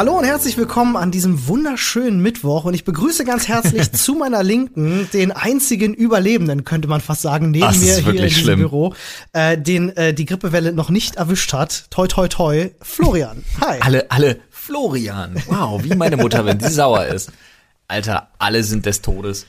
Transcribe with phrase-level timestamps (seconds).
[0.00, 4.42] Hallo und herzlich willkommen an diesem wunderschönen Mittwoch und ich begrüße ganz herzlich zu meiner
[4.42, 8.30] Linken den einzigen Überlebenden, könnte man fast sagen, neben Ach, mir ist hier in diesem
[8.30, 8.60] schlimm.
[8.60, 8.94] Büro,
[9.34, 11.84] äh, den äh, die Grippewelle noch nicht erwischt hat.
[11.90, 13.44] Toi toi toi, Florian.
[13.60, 13.78] Hi.
[13.82, 15.34] Alle, alle, Florian.
[15.48, 17.30] Wow, wie meine Mutter, wenn die sauer ist.
[17.86, 19.44] Alter, alle sind des Todes.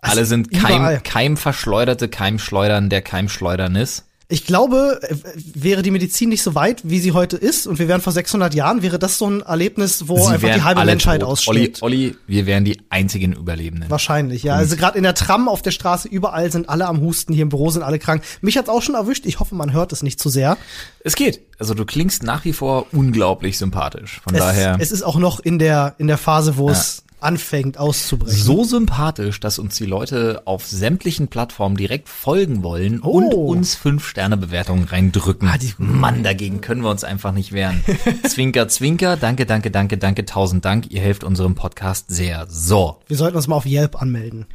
[0.00, 1.00] Alle sind überall.
[1.00, 4.04] Keim, Keimverschleuderte, Keimschleudern der Keimschleudernis.
[4.32, 5.14] Ich glaube, äh,
[5.54, 8.54] wäre die Medizin nicht so weit, wie sie heute ist, und wir wären vor 600
[8.54, 11.28] Jahren, wäre das so ein Erlebnis, wo Sie einfach die halbe Menschheit tot.
[11.28, 11.82] ausstirbt.
[11.82, 13.90] Olli, Olli, wir wären die einzigen Überlebenden.
[13.90, 14.54] Wahrscheinlich, ja.
[14.54, 17.50] Also gerade in der Tram auf der Straße, überall sind alle am Husten, hier im
[17.50, 18.22] Büro sind alle krank.
[18.40, 19.26] Mich hat's auch schon erwischt.
[19.26, 20.56] Ich hoffe, man hört es nicht zu sehr.
[21.04, 21.42] Es geht.
[21.58, 24.22] Also du klingst nach wie vor unglaublich sympathisch.
[24.24, 27.78] Von Es, daher es ist auch noch in der in der Phase, wo es anfängt
[27.78, 28.36] auszubrechen.
[28.42, 33.10] so sympathisch, dass uns die Leute auf sämtlichen Plattformen direkt folgen wollen Oh.
[33.18, 35.48] und uns fünf Sterne Bewertungen reindrücken.
[35.48, 37.82] Ah, die- Mann, dagegen können wir uns einfach nicht wehren.
[38.28, 40.90] zwinker, zwinker, danke, danke, danke, danke, tausend Dank.
[40.90, 42.46] Ihr helft unserem Podcast sehr.
[42.48, 42.98] So.
[43.06, 44.46] Wir sollten uns mal auf Yelp anmelden.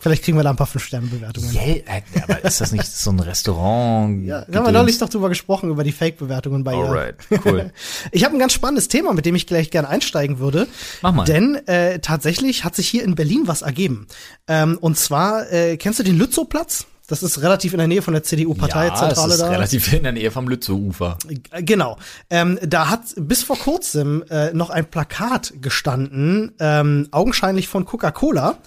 [0.00, 1.52] Vielleicht kriegen wir da ein paar Fünf-Sterne-Bewertungen.
[1.52, 4.24] Yay, äh, aber ist das nicht so ein Restaurant?
[4.24, 6.88] Ja, da haben wir neulich doch drüber gesprochen, über die Fake-Bewertungen bei Yelp.
[6.88, 7.70] Alright, cool.
[8.10, 10.66] Ich habe ein ganz spannendes Thema, mit dem ich gleich gerne einsteigen würde.
[11.02, 11.24] Mach mal.
[11.24, 14.06] Denn äh, tatsächlich hat sich hier in Berlin was ergeben.
[14.48, 16.86] Ähm, und zwar, äh, kennst du den Lützowplatz?
[17.10, 19.50] Das ist relativ in der Nähe von der ja, CDU-Parteizentrale es ist da.
[19.50, 21.18] relativ in der Nähe vom Lützowufer.
[21.58, 21.98] Genau.
[22.30, 28.58] Ähm, da hat bis vor kurzem äh, noch ein Plakat gestanden, ähm, augenscheinlich von Coca-Cola.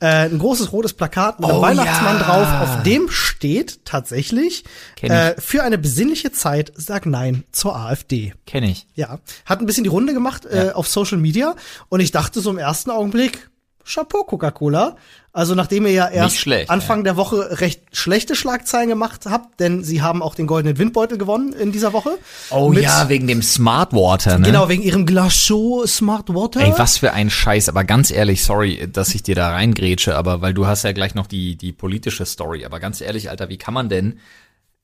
[0.00, 2.22] Äh, ein großes rotes Plakat mit einem Oh, Weihnachtsmann ja.
[2.24, 2.48] drauf.
[2.62, 4.64] Auf dem steht tatsächlich
[5.00, 8.34] äh, für eine besinnliche Zeit sag Nein zur AfD.
[8.44, 8.88] Kenn ich.
[8.96, 11.54] Ja, hat ein bisschen die Runde gemacht äh, auf Social Media
[11.90, 13.50] und ich dachte so im ersten Augenblick,
[13.84, 14.96] Chapeau Coca-Cola.
[15.32, 19.82] Also nachdem ihr ja erst schlecht, Anfang der Woche recht schlechte Schlagzeilen gemacht habt, denn
[19.82, 22.18] sie haben auch den goldenen Windbeutel gewonnen in dieser Woche.
[22.50, 24.46] Oh ja, wegen dem Smart Water, ne?
[24.46, 26.60] Genau, wegen ihrem Glaciaux Smart Water.
[26.60, 30.40] Ey, was für ein Scheiß, aber ganz ehrlich, sorry, dass ich dir da reingrätsche, aber
[30.40, 33.58] weil du hast ja gleich noch die, die politische Story, aber ganz ehrlich, Alter, wie
[33.58, 34.20] kann man denn,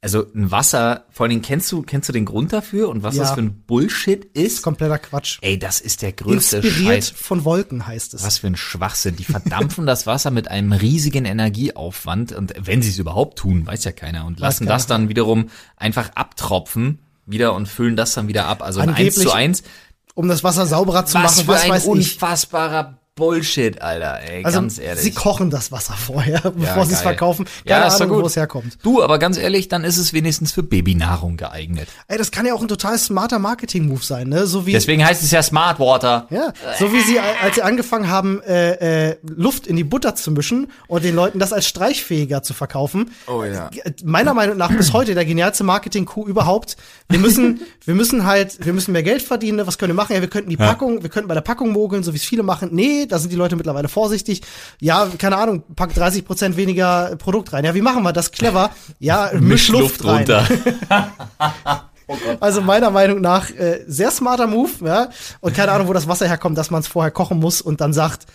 [0.02, 3.16] also ein Wasser, vor allen Dingen kennst du, kennst du den Grund dafür und was
[3.16, 3.24] Ja.
[3.24, 4.62] das für ein Bullshit ist?
[4.62, 5.38] Kompletter Quatsch.
[5.42, 7.10] Ey, das ist der größte Inspiriert Scheiß.
[7.10, 8.24] von Wolken heißt es.
[8.24, 9.16] Was für ein Schwachsinn.
[9.16, 13.84] Die verdampfen das Wasser mit einem riesigen Energieaufwand und wenn sie es überhaupt tun, weiß
[13.84, 14.76] ja keiner und lassen keiner.
[14.76, 18.62] das dann wiederum einfach abtropfen wieder und füllen das dann wieder ab.
[18.62, 19.62] Also ein 1 Angeblich zu 1.
[20.14, 24.44] Um das Wasser sauberer zu Was machen, für was ein weiß unfassbarer Bullshit, Alter, ey,
[24.44, 25.02] Also ganz ehrlich.
[25.04, 27.46] sie kochen das Wasser vorher, bevor sie es verkaufen.
[27.64, 28.78] Ja, Keine ist doch Ahnung, wo es herkommt.
[28.82, 31.88] Du, aber ganz ehrlich, dann ist es wenigstens für Babynahrung geeignet.
[32.08, 34.46] Ey, das kann ja auch ein total smarter Marketing-Move sein, ne?
[34.46, 36.28] So wie Deswegen heißt es ja Smart Water.
[36.30, 40.30] Ja, so wie sie, als sie angefangen haben, äh, äh, Luft in die Butter zu
[40.30, 43.10] mischen und den Leuten das als streichfähiger zu verkaufen.
[43.26, 43.70] Oh ja.
[44.02, 46.76] Meiner Meinung nach bis heute der genialste Marketing-Coup überhaupt.
[47.10, 49.58] Wir müssen, wir müssen halt, wir müssen mehr Geld verdienen.
[49.58, 49.66] ne?
[49.66, 50.14] Was können wir machen?
[50.14, 52.42] Ja, wir könnten die Packung, wir könnten bei der Packung mogeln, so wie es viele
[52.42, 52.70] machen.
[52.72, 54.42] Nee, da sind die Leute mittlerweile vorsichtig.
[54.80, 57.64] Ja, keine Ahnung, pack 30 Prozent weniger Produkt rein.
[57.64, 58.70] Ja, wie machen wir das clever?
[58.98, 60.18] Ja, misch Luft, rein.
[60.18, 60.48] runter.
[62.40, 65.10] Also meiner Meinung nach äh, sehr smarter Move, ja.
[65.38, 67.92] Und keine Ahnung, wo das Wasser herkommt, dass man es vorher kochen muss und dann
[67.92, 68.26] sagt,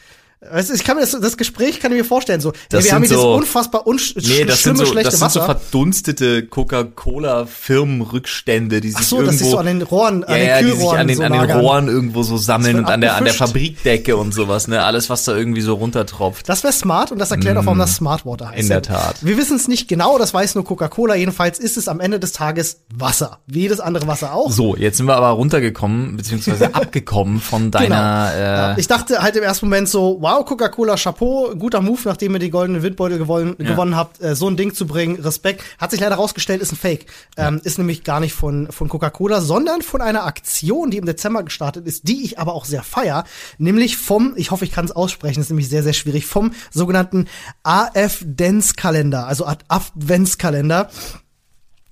[0.51, 2.51] weißt du, ich kann mir das, das Gespräch kann ich mir vorstellen so.
[2.69, 4.85] Das ja, wir haben hier sind dieses so- unfassbar unsch Nee, das sind schlimme so,
[4.85, 5.59] schlechte das sind so Wasser.
[5.59, 10.37] verdunstete Coca-Cola-Firmenrückstände, die sich Ach so, irgendwo das ist so an den Rohren, an ja,
[10.37, 11.51] den ja, die sich Kühlrohren an den, so an den.
[11.51, 13.33] Rohren irgendwo so sammeln Das und an der, an der.
[13.33, 14.83] Fabrikdecke und sowas, ne?
[14.83, 16.47] Alles, was da irgendwie so runtertropft.
[16.49, 18.57] Das wäre smart und das erklärt auch, warum das Smart Water heißt.
[18.57, 18.61] Mm.
[18.61, 19.15] In der Tat.
[19.21, 21.15] Wir wissen es nicht genau, das weiß nur Coca-Cola.
[21.15, 23.39] Jedenfalls ist es am Ende des Tages Wasser.
[23.47, 24.51] Wie jedes andere Wasser auch.
[24.51, 29.35] So, jetzt sind wir aber runtergekommen, beziehungsweise abgekommen von deiner, Ja, äh, ich dachte halt
[29.35, 33.55] im ersten Moment so, wow, Coca-Cola, Chapeau, guter Move, nachdem ihr die goldenen Windbeutel gewonnen,
[33.59, 35.61] gewonnen habt, äh, so ein Ding zu bringen, Respekt.
[35.77, 37.05] Hat sich leider rausgestellt, ist ein Fake.
[37.37, 41.43] Ähm, ist nämlich gar nicht von, von Coca-Cola, sondern von einer Aktion, die im Dezember
[41.43, 43.23] gestartet ist, die ich aber auch sehr feier,
[43.59, 47.27] nämlich vom, ich hoffe, ich kann es aussprechen, ist nämlich sehr, sehr schwierig, vom sogenannten
[47.61, 50.89] AF-Dance-Kalender, also Ad- Adventskalender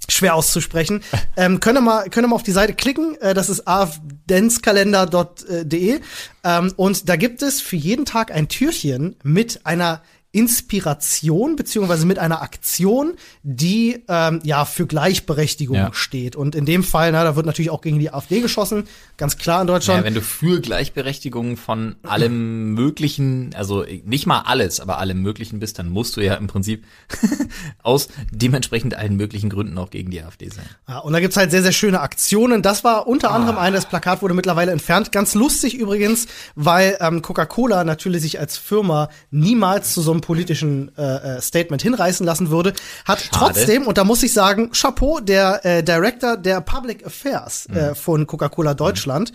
[0.09, 1.01] schwer auszusprechen.
[1.37, 3.19] ähm, könnt ihr mal, könnt ihr mal auf die Seite klicken.
[3.21, 5.99] Äh, das ist afdenzkalender.de.
[6.43, 10.03] Ähm, und da gibt es für jeden Tag ein Türchen mit einer
[10.33, 13.13] Inspiration beziehungsweise mit einer Aktion,
[13.43, 15.93] die ähm, ja für Gleichberechtigung Ja.
[15.93, 16.35] steht.
[16.35, 18.85] Und in dem Fall, na, da wird natürlich auch gegen die AfD geschossen,
[19.17, 19.99] ganz klar in Deutschland.
[19.99, 25.59] Ja, wenn du für Gleichberechtigung von allem Möglichen, also nicht mal alles, aber allem Möglichen
[25.59, 26.83] bist, dann musst du ja im Prinzip
[27.83, 30.65] aus dementsprechend allen möglichen Gründen auch gegen die AfD sein.
[30.89, 32.63] Ja, und da gibt's halt sehr, sehr schöne Aktionen.
[32.63, 35.11] Das war unter anderem eine, das Plakat wurde mittlerweile entfernt.
[35.11, 36.25] Ganz lustig übrigens,
[36.55, 41.81] weil ähm, Coca-Cola natürlich sich als Firma niemals zu so einem politischen äh, äh, Statement
[41.83, 42.73] hinreißen lassen würde,
[43.05, 43.29] hat Schade.
[43.31, 47.77] trotzdem, und da muss ich sagen, Chapeau, der äh, Director der Public Affairs Mhm.
[47.77, 49.31] äh, von Coca-Cola Deutschland,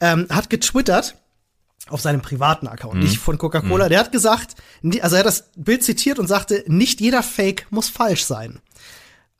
[0.00, 1.16] ähm, hat getwittert,
[1.88, 3.00] auf seinem privaten Account, Mhm.
[3.00, 3.88] nicht von Coca-Cola.
[3.88, 4.54] Der hat gesagt,
[5.00, 8.60] also er hat das Bild zitiert und sagte, nicht jeder Fake muss falsch sein.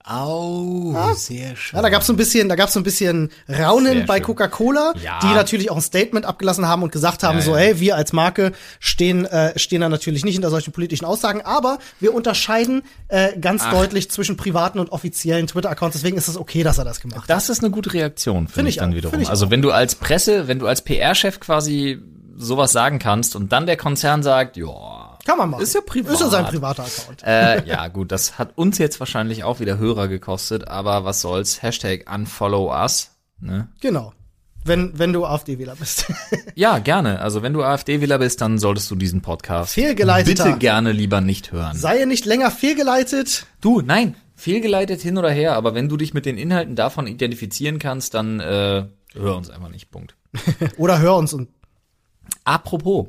[0.04, 1.76] Au, sehr schön.
[1.76, 4.20] Ja, da gab's so ein bisschen, da gab's so ein bisschen Raunen Sehr bei.
[4.20, 5.18] Coca-Cola, Ja.
[5.22, 7.58] die natürlich auch ein Statement abgelassen haben und gesagt haben, Ja, so, ja.
[7.58, 11.78] hey, wir als Marke stehen, äh, stehen da natürlich nicht hinter solchen politischen Aussagen, aber
[12.00, 15.96] wir unterscheiden äh, ganz deutlich zwischen privaten und offiziellen Twitter-Accounts.
[15.96, 17.30] Deswegen ist es okay, dass er das gemacht hat.
[17.30, 19.20] Das ist eine gute Reaktion, finde Find ich ich dann auch, wiederum.
[19.20, 21.98] ich also wenn du als Presse, wenn du als PR-Chef quasi
[22.36, 25.62] sowas sagen kannst und dann der Konzern sagt, ja, Kann man machen.
[25.62, 26.12] Ist ja privat.
[26.12, 27.22] Ist ja sein privater Account.
[27.24, 31.62] äh, ja gut, das hat uns jetzt wahrscheinlich auch wieder Hörer gekostet, aber was soll's,
[31.62, 33.10] Hashtag unfollow us,
[33.40, 33.68] ne?
[33.80, 34.12] Genau.
[34.64, 36.06] Wenn, wenn du AfD-Wähler bist.
[36.54, 37.20] Ja, gerne.
[37.20, 41.76] Also wenn du AfD-Wähler bist, dann solltest du diesen Podcast bitte gerne lieber nicht hören.
[41.76, 43.46] Sei nicht länger fehlgeleitet.
[43.62, 47.78] Du, nein, fehlgeleitet hin oder her, aber wenn du dich mit den Inhalten davon identifizieren
[47.78, 48.84] kannst, dann äh,
[49.14, 49.90] hör uns einfach nicht.
[49.90, 50.14] Punkt.
[50.76, 51.48] Oder hör uns und
[52.44, 53.06] Apropos,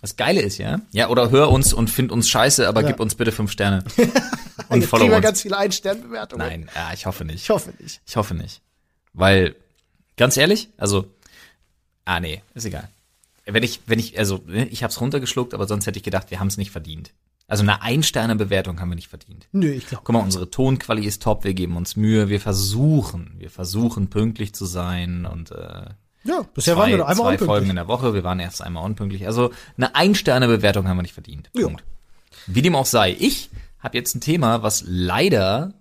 [0.00, 2.88] das Geile ist ja, ja, oder hör uns und find uns scheiße, aber Ja.
[2.88, 3.84] gib uns bitte fünf Sterne.
[4.68, 5.24] und jetzt follow kriegen wir uns.
[5.24, 6.46] ganz viele Ein-Stern-Bewertungen.
[6.46, 7.42] Nein, ja, ich hoffe nicht.
[7.42, 8.00] Ich hoffe nicht.
[8.06, 8.60] Ich hoffe nicht.
[9.12, 9.56] Weil,
[10.16, 11.06] ganz ehrlich, also,
[12.04, 12.88] ah nee, ist egal.
[13.44, 16.38] Wenn ich, wenn ich, also, ne, ich hab's runtergeschluckt, aber sonst hätte ich gedacht, wir
[16.38, 17.12] haben es nicht verdient.
[17.46, 19.48] Also eine Ein-Sterne-Bewertung haben wir nicht verdient.
[19.52, 20.02] Nö, ich glaube.
[20.04, 24.54] Guck mal, unsere Tonquali ist top, wir geben uns Mühe, wir versuchen, wir versuchen pünktlich
[24.54, 25.86] zu sein und äh,
[26.24, 27.46] Ja, bisher waren wir nur einmal zwei unpünktlich.
[27.46, 29.26] Folgen in der Woche, wir waren erst einmal unpünktlich.
[29.26, 31.50] Also eine Ein-Sterne-Bewertung haben wir nicht verdient.
[31.54, 31.64] Ja.
[31.64, 31.84] Punkt.
[32.46, 35.74] Wie dem auch sei, ich habe jetzt ein Thema, was leider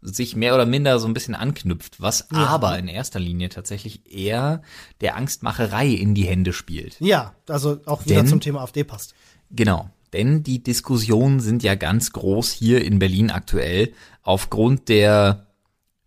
[0.00, 4.62] sich mehr oder minder so ein bisschen anknüpft, was aber in erster Linie tatsächlich eher
[5.00, 6.96] der Angstmacherei in die Hände spielt.
[7.00, 9.14] Ja, also auch wieder Denn- zum Thema AfD passt.
[9.50, 9.90] Genau.
[10.12, 13.92] Denn die Diskussionen sind ja ganz groß hier in Berlin aktuell
[14.22, 15.46] aufgrund der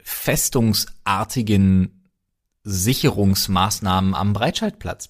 [0.01, 2.00] festungsartigen
[2.63, 5.09] Sicherungsmaßnahmen am Breitscheidplatz.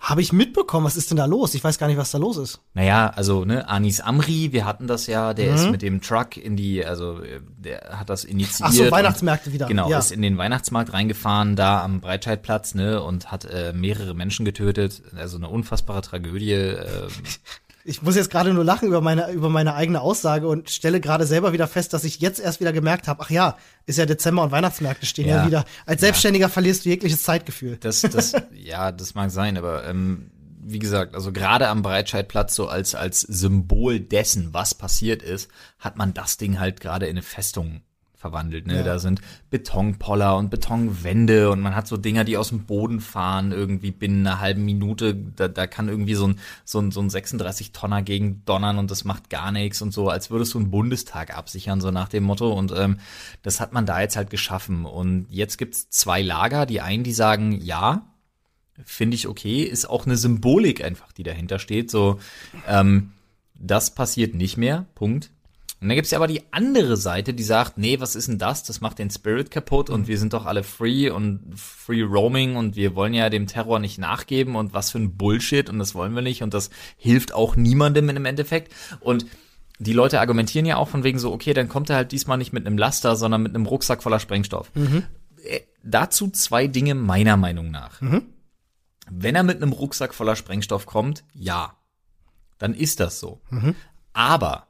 [0.00, 1.54] Habe ich mitbekommen, was ist denn da los?
[1.54, 2.60] Ich weiß gar nicht, was da los ist.
[2.74, 5.54] Naja, also ne, Anis Amri, wir hatten das ja, der Mhm.
[5.56, 7.20] ist mit dem Truck in die, also
[7.56, 8.68] der hat das initiiert.
[8.68, 9.66] Ach so, und- Weihnachtsmärkte wieder.
[9.66, 9.98] Genau, ja.
[9.98, 15.02] ist in den Weihnachtsmarkt reingefahren, da am Breitscheidplatz, ne, und hat äh, mehrere Menschen getötet.
[15.16, 16.52] Also eine unfassbare Tragödie.
[16.52, 17.08] Äh,
[17.88, 21.24] Ich muss jetzt gerade nur lachen über meine, über meine eigene Aussage und stelle gerade
[21.24, 23.56] selber wieder fest, dass ich jetzt erst wieder gemerkt habe, ach ja,
[23.86, 25.46] ist ja Dezember und Weihnachtsmärkte stehen ja, Ja.
[25.46, 25.64] wieder.
[25.86, 27.78] Als Selbstständiger verlierst du jegliches Zeitgefühl.
[27.80, 30.30] Das, das, ja, das mag sein, aber ähm,
[30.60, 35.96] wie gesagt, also gerade am Breitscheidplatz so als als Symbol dessen, was passiert ist, hat
[35.96, 37.80] man das Ding halt gerade in eine Festung
[38.18, 38.66] verwandelt.
[38.66, 38.78] Ne?
[38.78, 38.82] Ja.
[38.82, 43.52] Da sind Betonpoller und Betonwände und man hat so Dinger, die aus dem Boden fahren
[43.52, 45.14] irgendwie binnen einer halben Minute.
[45.14, 48.90] Da, da kann irgendwie so ein so ein, so ein 36 Tonner gegen donnern und
[48.90, 52.24] das macht gar nichts und so, als würdest du einen Bundestag absichern so nach dem
[52.24, 52.52] Motto.
[52.52, 52.98] Und ähm,
[53.42, 54.84] das hat man da jetzt halt geschaffen.
[54.84, 56.66] Und jetzt gibt's zwei Lager.
[56.66, 58.02] Die einen, die sagen, ja,
[58.84, 61.88] finde ich okay, ist auch eine Symbolik einfach, die dahinter steht.
[61.88, 62.18] So,
[62.66, 63.12] ähm,
[63.54, 64.86] das passiert nicht mehr.
[64.96, 65.30] Punkt.
[65.80, 68.64] Und dann gibt's ja aber die andere Seite, die sagt, nee, was ist denn das?
[68.64, 72.74] Das macht den Spirit kaputt und wir sind doch alle free und free roaming und
[72.74, 76.14] wir wollen ja dem Terror nicht nachgeben und was für ein Bullshit und das wollen
[76.14, 78.72] wir nicht und das hilft auch niemandem im Endeffekt.
[78.98, 79.26] Und
[79.78, 82.52] die Leute argumentieren ja auch von wegen so, okay, dann kommt er halt diesmal nicht
[82.52, 84.72] mit einem Laster, sondern mit einem Rucksack voller Sprengstoff.
[85.44, 88.00] Äh, dazu zwei Dinge meiner Meinung nach.
[89.10, 91.76] Wenn er mit einem Rucksack voller Sprengstoff kommt, ja,
[92.58, 93.40] dann ist das so.
[94.12, 94.67] Aber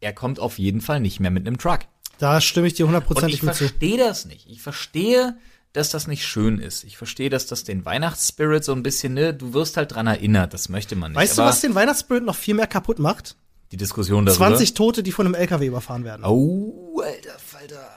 [0.00, 1.80] er kommt auf jeden Fall nicht mehr mit einem Truck.
[2.18, 3.64] Da stimme ich dir Und hundertprozentig ich mit zu.
[3.68, 4.46] verstehe das nicht.
[4.48, 5.36] Ich verstehe,
[5.72, 6.84] dass das nicht schön ist.
[6.84, 10.52] Ich verstehe, dass das den Weihnachtsspirit so ein bisschen, ne, du wirst halt dran erinnert,
[10.52, 11.20] das möchte man nicht.
[11.20, 13.36] Weißt du, was den Weihnachtsspirit noch viel mehr kaputt macht?
[13.72, 14.48] die Diskussion darüber.
[14.48, 16.24] 20 Tote, die von einem LKW überfahren werden.
[16.24, 17.88] Oh, alter Falter.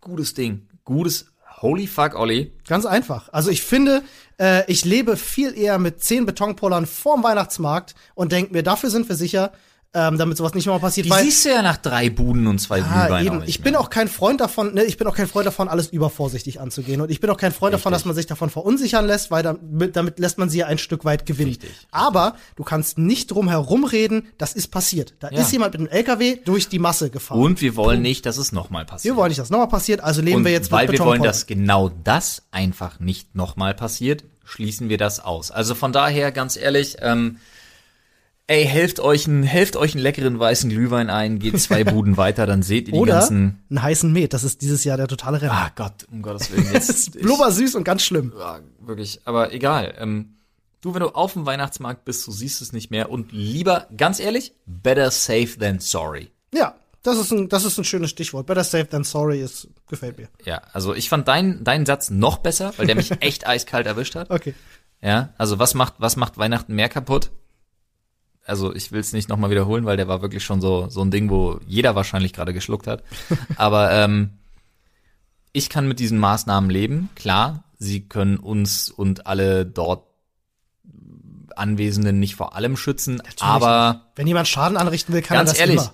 [0.00, 0.66] Gutes Ding.
[0.84, 1.26] Gutes,
[1.60, 2.52] holy fuck, Olli.
[2.66, 3.28] Ganz einfach.
[3.32, 4.02] Also ich finde,
[4.40, 9.08] äh, ich lebe viel eher mit 10 Betonpollern vorm Weihnachtsmarkt und denke mir, dafür sind
[9.08, 9.52] wir sicher,
[9.94, 11.06] ähm, damit sowas nicht mehr passiert.
[11.06, 13.42] Die weil, siehst du ja nach drei Buden und zwei Ah, Glühwein eben.
[13.46, 13.80] Ich bin mehr.
[13.80, 17.00] auch kein Freund davon, ne, ich bin auch kein Freund davon, alles übervorsichtig anzugehen.
[17.02, 18.02] Und ich bin auch kein Freund davon, Richtig.
[18.02, 21.04] dass man sich davon verunsichern lässt, weil damit, damit lässt man sie ja ein Stück
[21.04, 21.50] weit gewinnen.
[21.50, 21.70] Richtig.
[21.90, 25.14] Aber du kannst nicht drum herum reden, das ist passiert.
[25.20, 25.40] Da Ja.
[25.40, 27.38] ist jemand mit einem LKW durch die Masse gefahren.
[27.40, 29.14] Und wir wollen nicht, dass es nochmal passiert.
[29.14, 31.22] wir wollen nicht, dass nochmal passiert, also leben Und wir jetzt weil mit wir wollen,
[31.22, 35.50] dass genau das einfach nicht nochmal passiert, schließen wir das aus.
[35.50, 37.36] Also von daher, ganz ehrlich, ähm,
[38.46, 42.46] ey, helft euch, einen, helft euch einen leckeren weißen Glühwein ein, geht zwei Buden weiter,
[42.46, 43.62] dann seht ihr die Oder ganzen.
[43.70, 45.52] einen heißen Met, das ist dieses Jahr der totale Renner.
[45.52, 46.64] Ah Gott, um Gottes Willen.
[46.72, 48.32] Das Jetzt, ist blubbersüß und ganz schlimm.
[48.38, 49.94] ja, wirklich, aber egal.
[49.98, 50.36] Ähm,
[50.82, 54.18] Du, wenn du auf dem Weihnachtsmarkt bist, du siehst es nicht mehr und lieber, ganz
[54.18, 56.32] ehrlich, better safe than sorry.
[56.52, 58.46] Ja, das ist ein, das ist ein schönes Stichwort.
[58.46, 60.28] Better safe than sorry ist, gefällt mir.
[60.44, 64.16] Ja, also ich fand deinen deinen Satz noch besser, weil der mich echt eiskalt erwischt
[64.16, 64.30] hat.
[64.30, 64.54] Okay.
[65.00, 67.30] Ja, also was macht was macht Weihnachten mehr kaputt?
[68.44, 71.10] Also ich will es nicht nochmal wiederholen, weil der war wirklich schon so so ein
[71.10, 73.04] Ding, wo jeder wahrscheinlich gerade geschluckt hat.
[73.56, 74.30] Aber ähm,
[75.52, 77.10] ich kann mit diesen Maßnahmen leben.
[77.14, 80.06] Klar, sie können uns und alle dort
[81.56, 85.60] Anwesenden nicht vor allem schützen, aber Wenn jemand Schaden anrichten will, kann ganz er das
[85.60, 85.92] ehrlich, immer.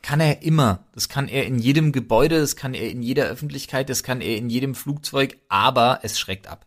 [0.00, 0.84] kann er immer.
[0.94, 4.36] Das kann er in jedem Gebäude, das kann er in jeder Öffentlichkeit, das kann er
[4.36, 6.66] in jedem Flugzeug, aber es schreckt ab.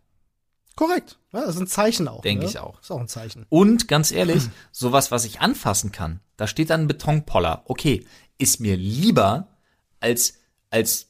[0.76, 1.17] Korrekt.
[1.32, 2.22] Ja, das ist ein Zeichen auch.
[2.22, 2.50] Denke ne?
[2.50, 2.80] ich auch.
[2.80, 3.46] Ist auch ein Zeichen.
[3.48, 7.62] Und ganz ehrlich, sowas, was ich anfassen kann, da steht dann ein Betonpoller.
[7.66, 8.06] Okay,
[8.38, 9.48] ist mir lieber
[10.00, 10.34] als,
[10.70, 11.07] als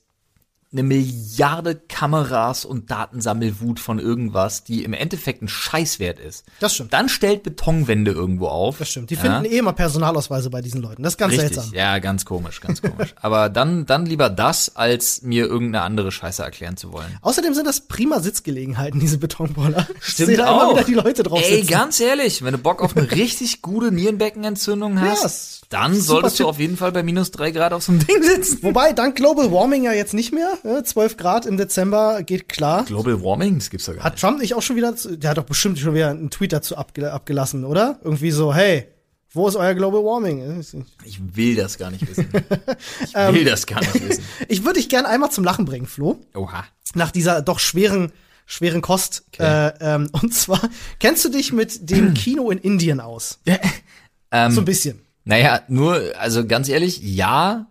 [0.71, 6.45] eine Milliarde Kameras und Datensammelwut von irgendwas, die im Endeffekt ein Scheißwert ist.
[6.61, 6.93] Das stimmt.
[6.93, 8.79] Dann stellt Betonwände irgendwo auf.
[8.79, 9.09] Das stimmt.
[9.09, 9.21] Die Ja.
[9.21, 11.03] finden eh immer Personalausweise bei diesen Leuten.
[11.03, 11.75] Das ist ganz Richtig, seltsam.
[11.75, 13.15] ja, ganz komisch, ganz komisch.
[13.23, 17.17] Aber dann, dann lieber das, als mir irgendeine andere Scheiße erklären zu wollen.
[17.23, 19.87] Außerdem sind das prima Sitzgelegenheiten, diese Betonboller.
[20.07, 21.71] Ich sehe da immer wieder die Leute drauf Ey, sitzen.
[21.71, 26.41] ganz ehrlich, wenn du Bock auf eine richtig gute Nierenbeckenentzündung hast, ist dann super solltest
[26.41, 28.59] du auf jeden Fall bei minus drei Grad auf so einem Ding sitzen.
[28.63, 30.58] Wobei, dank Global Warming ja jetzt nicht mehr.
[30.65, 30.83] Ne?
[30.85, 32.85] 12 Grad im Dezember geht klar.
[32.85, 35.39] Global Warming, das gibt's doch gar Hat Trump nicht auch schon wieder, zu- der hat
[35.39, 37.99] doch bestimmt schon wieder einen Tweet dazu abge abgelassen, oder?
[38.03, 38.87] Irgendwie so, hey,
[39.33, 40.61] wo ist euer Global Warming?
[41.05, 42.29] Ich will das gar nicht wissen.
[43.05, 44.25] Ich will das gar nicht wissen.
[44.49, 46.19] Ich würde dich gern einmal zum Lachen bringen, Flo.
[46.35, 46.65] Oha.
[46.95, 48.11] Nach dieser doch schweren,
[48.47, 49.25] schweren Kost.
[49.35, 49.69] Okay.
[49.69, 50.61] Äh, ähm, und zwar,
[50.99, 53.39] kennst du dich mit dem Kino in Indien aus?
[54.33, 55.01] Ähm, So ein bisschen.
[55.25, 57.67] Naja, nur, also ganz ehrlich, ja,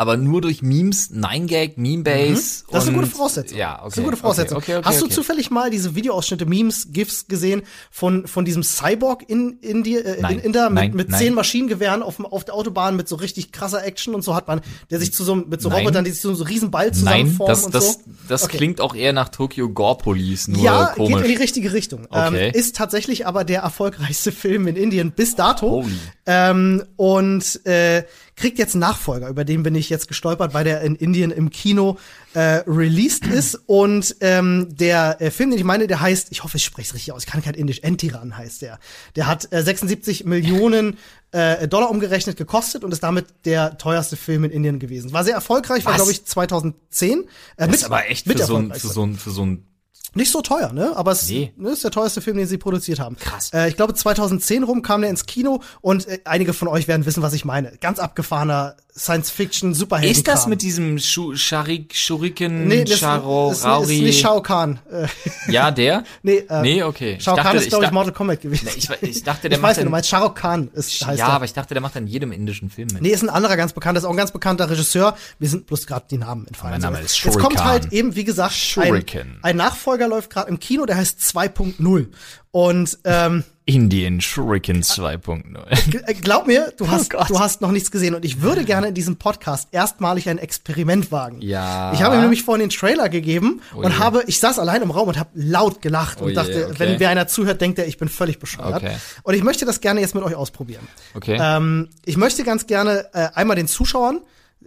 [0.00, 2.30] aber nur durch Memes, Nine-Gag, Meme-Base.
[2.30, 2.72] Mhm.
[2.72, 3.58] Das ist eine gute Voraussetzung.
[3.58, 3.80] Ja, okay.
[3.84, 4.56] Das ist eine gute Voraussetzung.
[4.56, 5.14] Okay, okay, Hast du okay.
[5.14, 10.22] zufällig mal diese Videoausschnitte, Memes, GIFs gesehen von, von diesem Cyborg in, in, die, äh,
[10.22, 11.20] Nein, in Inder mit, nein, mit nein.
[11.20, 14.62] zehn Maschinengewehren auf, auf der Autobahn mit so richtig krasser Action und so hat man,
[14.90, 15.80] der sich zu so, mit so Nein.
[15.80, 18.00] Robotern, die sich zu so riesen Ball zusammenformen das, und das, so.
[18.26, 18.56] das Okay.
[18.56, 21.16] klingt auch eher nach Tokyo Gore Police, nur ja, komisch.
[21.16, 22.06] geht in die richtige Richtung.
[22.08, 22.46] Okay.
[22.48, 25.68] Ähm, ist tatsächlich aber der erfolgreichste Film in Indien bis dato.
[25.68, 25.92] Holy.
[26.24, 28.04] Ähm, und äh,
[28.40, 31.50] kriegt jetzt einen Nachfolger, über den bin ich jetzt gestolpert, weil der in Indien im
[31.50, 31.98] Kino
[32.32, 33.60] äh, released ist.
[33.66, 36.94] Und ähm, der äh, Film, den ich meine, der heißt, ich hoffe, ich spreche es
[36.94, 38.78] richtig aus, ich kann kein Indisch, Entiran heißt der.
[39.14, 40.96] Der hat äh, 76 Millionen
[41.32, 45.12] äh, Dollar umgerechnet gekostet und ist damit der teuerste Film in Indien gewesen.
[45.12, 47.20] War sehr erfolgreich, war glaube ich 2010.
[47.56, 49.66] Äh, Das ist aber echt mit für so, ein, für, so ein, für so ein
[50.14, 50.96] Nicht so teuer, ne?
[50.96, 51.52] Aber es Nee.
[51.56, 53.16] ne, ist der teuerste Film, den sie produziert haben.
[53.16, 53.50] Krass.
[53.52, 57.06] Äh, ich glaube, 2010 rum kam der ins Kino und äh, einige von euch werden
[57.06, 57.72] wissen, was ich meine.
[57.80, 60.10] Ganz abgefahrener Science-Fiction, Superhelden.
[60.14, 63.96] Ist das mit diesem Schu Sharik, Shuriken, nee, das Charo, ist, ist, Rauri?
[63.96, 64.78] ist nicht Shao Kahn.
[65.48, 66.04] Ja, der?
[66.22, 67.18] nee, äh, Nee, okay.
[67.18, 68.68] Shao dachte- Kahn ist, glaube ich, Mortal Kombat gewesen.
[68.76, 70.08] Ich, ich dachte, der ich macht weiß, wen du in, meinst.
[70.10, 71.32] Shao Kahn ist, heißt Ja, er.
[71.32, 73.00] aber ich dachte, der macht in jedem indischen Film mit.
[73.02, 75.16] Nee, ist ein anderer ganz bekannter, ist auch ein ganz bekannter Regisseur.
[75.38, 76.72] Wir sind bloß gerade die Namen entfallen.
[76.72, 77.04] Mein Name So.
[77.04, 79.38] ist Jetzt kommt halt eben, wie gesagt, ein, Shuriken.
[79.42, 82.08] ein Nachfolger läuft gerade im Kino, der heißt 2.0.
[82.52, 85.90] Und ähm, Indien Shuriken 2.0.
[85.90, 87.30] G- äh, Glaub mir, du hast, Gott.
[87.30, 91.12] du hast noch nichts gesehen und ich würde gerne in diesem Podcast erstmalig ein Experiment
[91.12, 91.40] wagen.
[91.40, 91.92] Ja.
[91.92, 93.98] Ich habe ihm nämlich vorhin den Trailer gegeben Oh und je.
[93.98, 96.74] habe, ich saß allein im Raum und habe laut gelacht Oh und je, dachte, okay.
[96.78, 98.76] wenn wer einer zuhört, denkt er, ich bin völlig bescheuert.
[98.82, 98.96] Okay.
[99.22, 100.86] Und ich möchte das gerne jetzt mit euch ausprobieren.
[101.14, 101.38] Okay.
[101.40, 104.20] Ähm, ich möchte ganz gerne äh, einmal den Zuschauern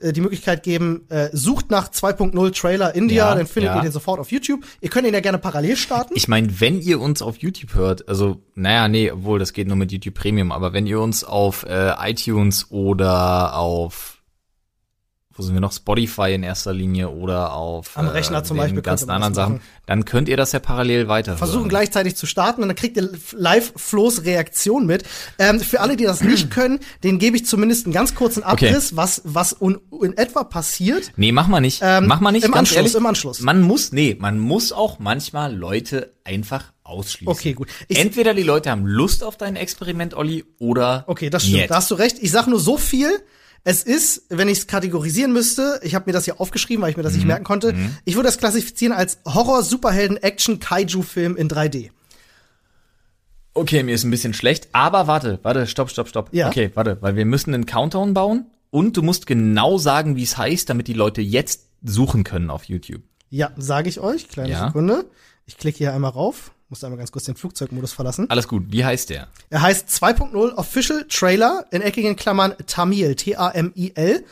[0.03, 3.77] äh, die Möglichkeit geben, äh, sucht nach 2.0 Trailer India, Ja, dann findet ja.
[3.77, 4.65] ihr den sofort auf YouTube.
[4.81, 6.13] Ihr könnt ihn ja gerne parallel starten.
[6.15, 9.77] Ich meine, wenn ihr uns auf YouTube hört, also, naja, nee, obwohl das geht nur
[9.77, 14.12] mit YouTube Premium, aber wenn ihr uns auf äh, iTunes oder auf
[15.35, 18.81] wo sind wir noch, Spotify in erster Linie oder auf Am Rechner zum den Beispiel
[18.83, 22.67] ganzen anderen Sachen, dann könnt ihr das ja parallel weiter versuchen gleichzeitig zu starten und
[22.69, 25.03] dann kriegt ihr live Flo's Reaktion mit.
[25.39, 28.69] Ähm, für alle, die das nicht können, den gebe ich zumindest einen ganz kurzen Okay.
[28.69, 31.11] Abriss, was, was un, in etwa passiert.
[31.15, 31.79] Nee, mach mal nicht.
[31.83, 32.95] Ähm, mach mal nicht, im ganz Anschluss, ehrlich.
[32.95, 33.39] im Anschluss.
[33.41, 37.27] Man muss, nee, man muss auch manchmal Leute einfach ausschließen.
[37.31, 37.69] Okay, gut.
[37.87, 41.61] Ich- Entweder die Leute haben Lust auf dein Experiment, Olli, oder Okay, das stimmt.
[41.61, 41.71] niet.
[41.71, 42.17] Da hast du recht.
[42.21, 43.09] Ich sag nur so viel.
[43.65, 46.97] Es ist, wenn ich es kategorisieren müsste, ich habe mir das hier aufgeschrieben, weil ich
[46.97, 47.19] mir das Mhm.
[47.19, 47.73] nicht merken konnte.
[48.03, 51.91] Ich würde das klassifizieren als Horror, Superhelden, Action, Kaiju-Film in 3D.
[53.53, 56.29] Okay, mir ist ein bisschen schlecht, aber warte, warte, stopp, stopp, stopp.
[56.31, 56.47] Ja.
[56.47, 60.37] Okay, warte, weil wir müssen einen Countdown bauen und du musst genau sagen, wie es
[60.37, 63.01] heißt, damit die Leute jetzt suchen können auf YouTube.
[63.29, 64.27] Ja, sage ich euch.
[64.27, 64.67] Kleine Ja.
[64.67, 65.05] Sekunde.
[65.45, 66.51] Ich klicke hier einmal rauf.
[66.73, 68.27] Muss einmal ganz kurz den Flugzeugmodus verlassen.
[68.31, 69.27] Alles gut, wie heißt der?
[69.51, 74.25] Er heißt 2.0 Official Trailer, in eckigen Klammern Tamil, T-A-M-I-L.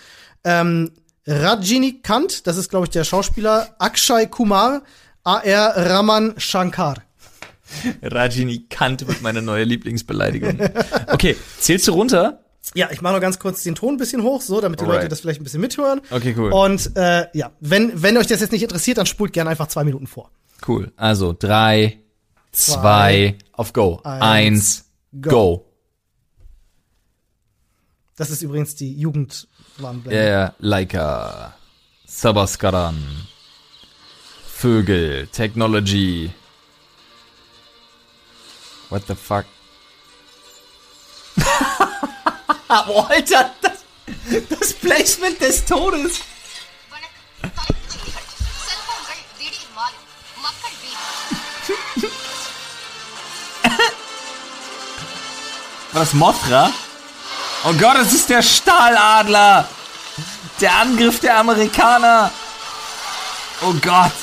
[0.44, 0.92] Ähm,
[1.28, 4.82] Rajinikanth, das ist, glaube ich, der Schauspieler, Akshay Kumar,
[5.24, 5.92] A.R.
[5.92, 6.96] Raman Shankar.
[8.02, 10.58] Rajini Kant wird meine neue Lieblingsbeleidigung.
[11.14, 12.40] Okay, zählst du runter?
[12.74, 15.02] Ja, ich mache noch ganz kurz den Ton ein bisschen hoch, so, damit die Alright.
[15.02, 16.02] Leute das vielleicht ein bisschen mithören.
[16.10, 16.52] Okay, cool.
[16.52, 19.84] Und äh, ja, wenn, wenn euch das jetzt nicht interessiert, dann spult gerne einfach zwei
[19.84, 20.32] Minuten vor.
[20.68, 20.92] Cool.
[20.96, 22.01] Also drei,
[22.52, 24.02] zwei, auf Go.
[24.04, 24.86] eins, Eins,
[25.22, 25.30] go.
[25.30, 25.66] go.
[28.16, 30.16] Das ist übrigens die Jugendwarnblende.
[30.16, 31.56] Ja, ja, Leica,
[32.06, 33.28] Sabaskaran,
[34.46, 36.32] Vögel, Technology.
[38.90, 39.46] What the fuck?
[42.70, 43.86] oh, Alter, das,
[44.50, 46.22] das Placement des Todes.
[55.94, 56.72] War das Mothra?
[57.66, 59.68] Oh Gott, es ist der Stahladler!
[60.62, 62.32] Der Angriff der Amerikaner!
[63.62, 64.14] Oh Gott!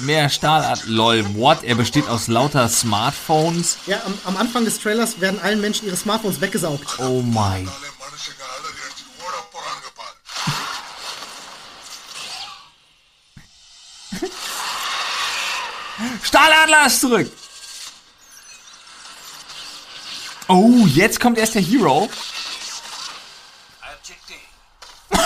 [0.00, 0.84] Mehr Stahladler.
[0.86, 1.64] Lol, what?
[1.64, 3.78] Er besteht aus lauter Smartphones?
[3.86, 7.00] Ja, am, am, Anfang des Trailers werden allen Menschen ihre Smartphones weggesaugt.
[7.00, 7.68] Oh mein.
[16.22, 17.28] Stahladler ist zurück!
[20.48, 22.08] Oh, jetzt kommt erst der Hero.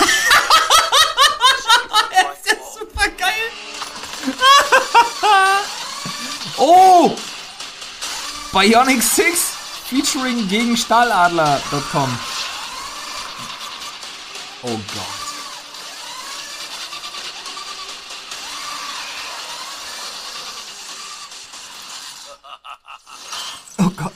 [2.10, 3.50] Das ist super geil.
[6.58, 7.16] oh!
[8.52, 9.40] Bionic 6
[9.88, 12.18] featuring gegen Stahladler.com.
[14.62, 14.78] Oh Gott.
[23.78, 24.12] Oh Gott.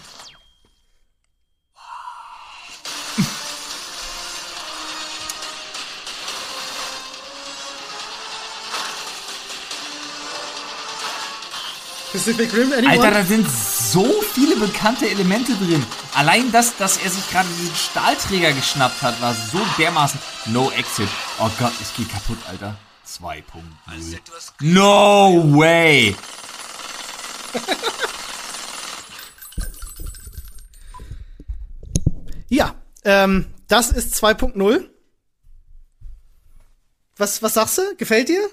[12.22, 12.88] Pacific Rim, anyone?
[12.88, 15.84] Alter, da sind so viele bekannte Elemente drin.
[16.14, 20.20] Allein das, dass er sich gerade diesen Stahlträger geschnappt hat, war so dermaßen.
[20.46, 21.08] No Exit.
[21.40, 22.76] Oh Gott, ich geh kaputt, Alter.
[23.08, 24.20] 2.0.
[24.60, 26.14] No way.
[32.48, 34.86] Ja, ähm, das ist 2.0.
[37.16, 37.96] Was, was sagst du?
[37.96, 38.46] Gefällt dir?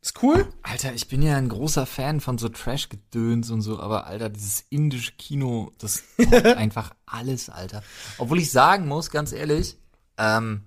[0.00, 0.46] Ist cool?
[0.62, 4.64] Alter, ich bin ja ein großer Fan von so Trash-Gedöns und so, aber Alter, dieses
[4.70, 6.04] indische Kino, das
[6.56, 7.82] einfach alles, Alter.
[8.16, 9.76] Obwohl ich sagen muss, ganz ehrlich,
[10.16, 10.62] ähm,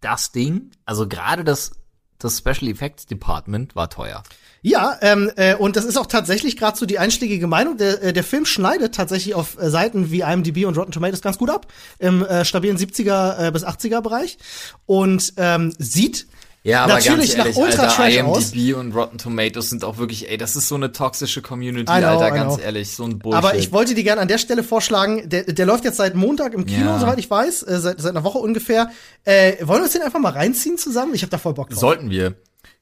[0.00, 1.72] das Ding, also gerade das,
[2.18, 4.22] das Special Effects Department war teuer.
[4.62, 7.76] Ja, ähm, äh, und das ist auch tatsächlich gerade so die einschlägige Meinung.
[7.76, 11.38] Der, äh, der Film schneidet tatsächlich auf äh, Seiten wie IMDb und Rotten Tomatoes ganz
[11.38, 11.72] gut ab.
[11.98, 14.38] Im äh, stabilen 70er äh, bis 80er Bereich.
[14.86, 16.26] Und ähm, sieht
[16.66, 18.52] Ja, natürlich nach ultra Trash aus.
[18.52, 21.92] IMDb und Rotten Tomatoes sind auch wirklich, ey, das ist so eine toxische Community, know,
[21.94, 23.38] Alter, ganz ehrlich, so ein Bullshit.
[23.38, 26.54] Aber ich wollte dir gerne an der Stelle vorschlagen, der, der läuft jetzt seit Montag
[26.54, 26.98] im Kino, Ja.
[26.98, 28.90] soweit ich weiß, äh, seit, seit einer Woche ungefähr.
[29.24, 31.14] Äh, wollen wir uns den einfach mal reinziehen zusammen?
[31.14, 31.78] Ich habe da voll Bock drauf.
[31.78, 32.34] Sollten wir.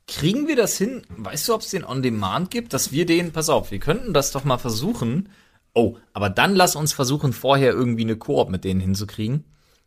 [0.06, 1.02] Kriegen wir das hin?
[1.16, 4.12] Weißt du, ob es den On Demand gibt, dass wir den, pass auf, wir könnten
[4.14, 5.28] das doch mal versuchen.
[5.74, 9.44] Oh, aber dann lass uns versuchen, vorher irgendwie eine Koop mit denen hinzukriegen,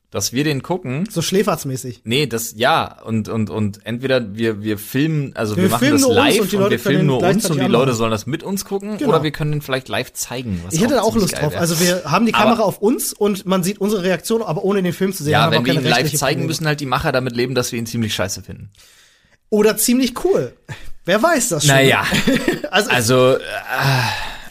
[0.10, 1.08] dass wir den gucken.
[1.12, 2.02] So schläferzmäßig.
[2.06, 6.02] Nee, das, ja, und, und, und entweder wir, wir filmen, also wir, Wir machen filmen
[6.02, 8.64] das live und und, wir filmen nur uns und die Leute sollen das mit uns
[8.64, 9.10] gucken Genau.
[9.10, 10.62] oder wir können den vielleicht live zeigen.
[10.66, 11.52] was Ich hätte da auch Lust drauf.
[11.52, 11.60] wär.
[11.60, 14.82] Also wir haben die Aber- Kamera auf uns und man sieht unsere Reaktion, aber ohne
[14.82, 15.34] den Film zu sehen.
[15.34, 16.48] ja, haben wenn wir ihn live zeigen, Probleme.
[16.48, 18.70] müssen halt die Macher damit leben, dass wir ihn ziemlich scheiße finden.
[19.50, 20.54] Oder ziemlich cool.
[21.06, 21.76] Wer weiß das schon.
[21.76, 22.06] Naja,
[22.72, 23.40] Also, also, äh,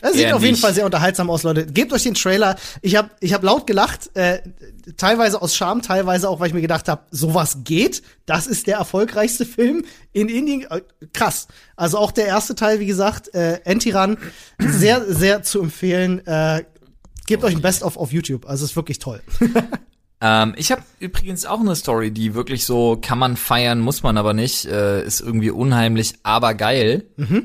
[0.03, 0.61] es sieht auf jeden nicht.
[0.61, 1.67] Fall sehr unterhaltsam aus, Leute.
[1.67, 2.57] Gebt euch den Trailer.
[2.83, 4.41] Ich habe ich hab laut gelacht, äh,
[4.97, 8.03] teilweise aus Scham, teilweise auch, weil ich mir gedacht habe, sowas geht.
[8.27, 10.63] Das ist der erfolgreichste Film in Indien.
[10.71, 10.83] Äh,
[11.13, 11.49] krass.
[11.77, 14.19] Also auch der erste Teil, wie gesagt, äh, Antiran,
[14.59, 16.27] sehr, sehr zu empfehlen.
[16.27, 16.65] Äh,
[17.27, 18.47] gebt euch ein Best-of auf YouTube.
[18.47, 19.23] Also ist wirklich toll.
[20.21, 24.17] Ähm, ich habe übrigens auch eine Story, die wirklich so kann man feiern, muss man
[24.17, 27.05] aber nicht, äh, ist irgendwie unheimlich, aber geil,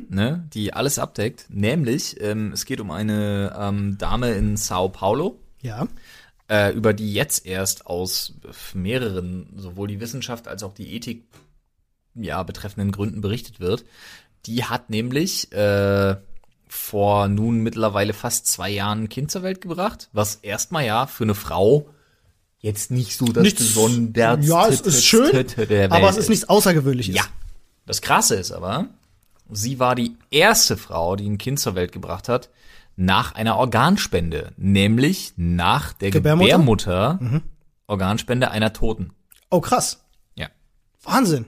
[0.09, 1.47] ne, die alles abdeckt.
[1.49, 5.87] Nämlich, ähm, es geht um eine ähm, Dame in Sao Paulo, ja.
[6.49, 8.35] äh, über die jetzt erst aus
[8.73, 11.25] mehreren, sowohl die Wissenschaft als auch die Ethik,
[12.15, 13.83] ja, betreffenden Gründen berichtet wird.
[14.45, 16.15] Die hat nämlich äh,
[16.67, 21.25] vor nun mittlerweile fast zwei Jahren ein Kind zur Welt gebracht, was erstmal ja für
[21.25, 21.89] eine Frau
[22.61, 25.45] jetzt nicht so das Nichts- Besonderste Ja, es ist schön,
[25.91, 27.15] aber es ist nichts Außergewöhnliches.
[27.15, 27.23] ja.
[27.85, 28.85] Das Krasse ist aber,
[29.49, 32.49] sie war die erste Frau, die ein Kind zur Welt gebracht hat,
[32.95, 36.45] nach einer Organspende, nämlich nach der Gebärmutter?
[37.19, 37.41] Gebärmutter,
[37.87, 39.11] Organspende einer Toten.
[39.49, 40.03] Oh, krass.
[40.35, 40.47] Ja.
[41.03, 41.45] Wahnsinn.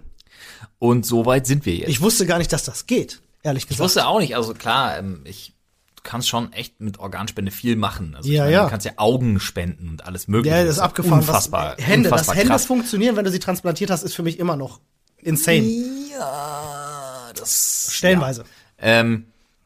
[0.79, 1.89] Und so weit sind wir jetzt.
[1.89, 3.21] Ich wusste gar nicht, dass das geht.
[3.43, 3.83] Ehrlich Ich gesagt.
[3.85, 5.53] wusste auch nicht, also klar, ähm, ich
[6.03, 8.15] kannst schon echt mit Organspende viel machen.
[8.15, 8.63] Also Ja, meine, ja.
[8.65, 10.55] Du kannst ja Augen spenden und alles mögliche.
[10.55, 11.19] Ja, das ist abgefahren.
[11.19, 11.75] Unfassbar.
[11.77, 12.65] was, Hände, unfassbar dass Hände krass.
[12.65, 14.79] funktionieren, wenn du sie transplantiert hast, ist für mich immer noch
[15.17, 15.65] insane.
[16.11, 17.87] Ja, das.
[17.91, 18.41] Stellenweise.
[18.41, 18.99] Ja.
[18.99, 19.25] Ähm,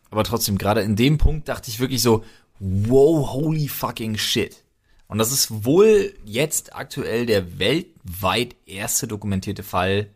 [0.10, 2.24] aber trotzdem, gerade in dem Punkt dachte ich wirklich so,
[2.60, 4.64] wow, holy fucking shit.
[5.08, 10.10] Und das ist wohl jetzt aktuell der weltweit erste dokumentierte Fall,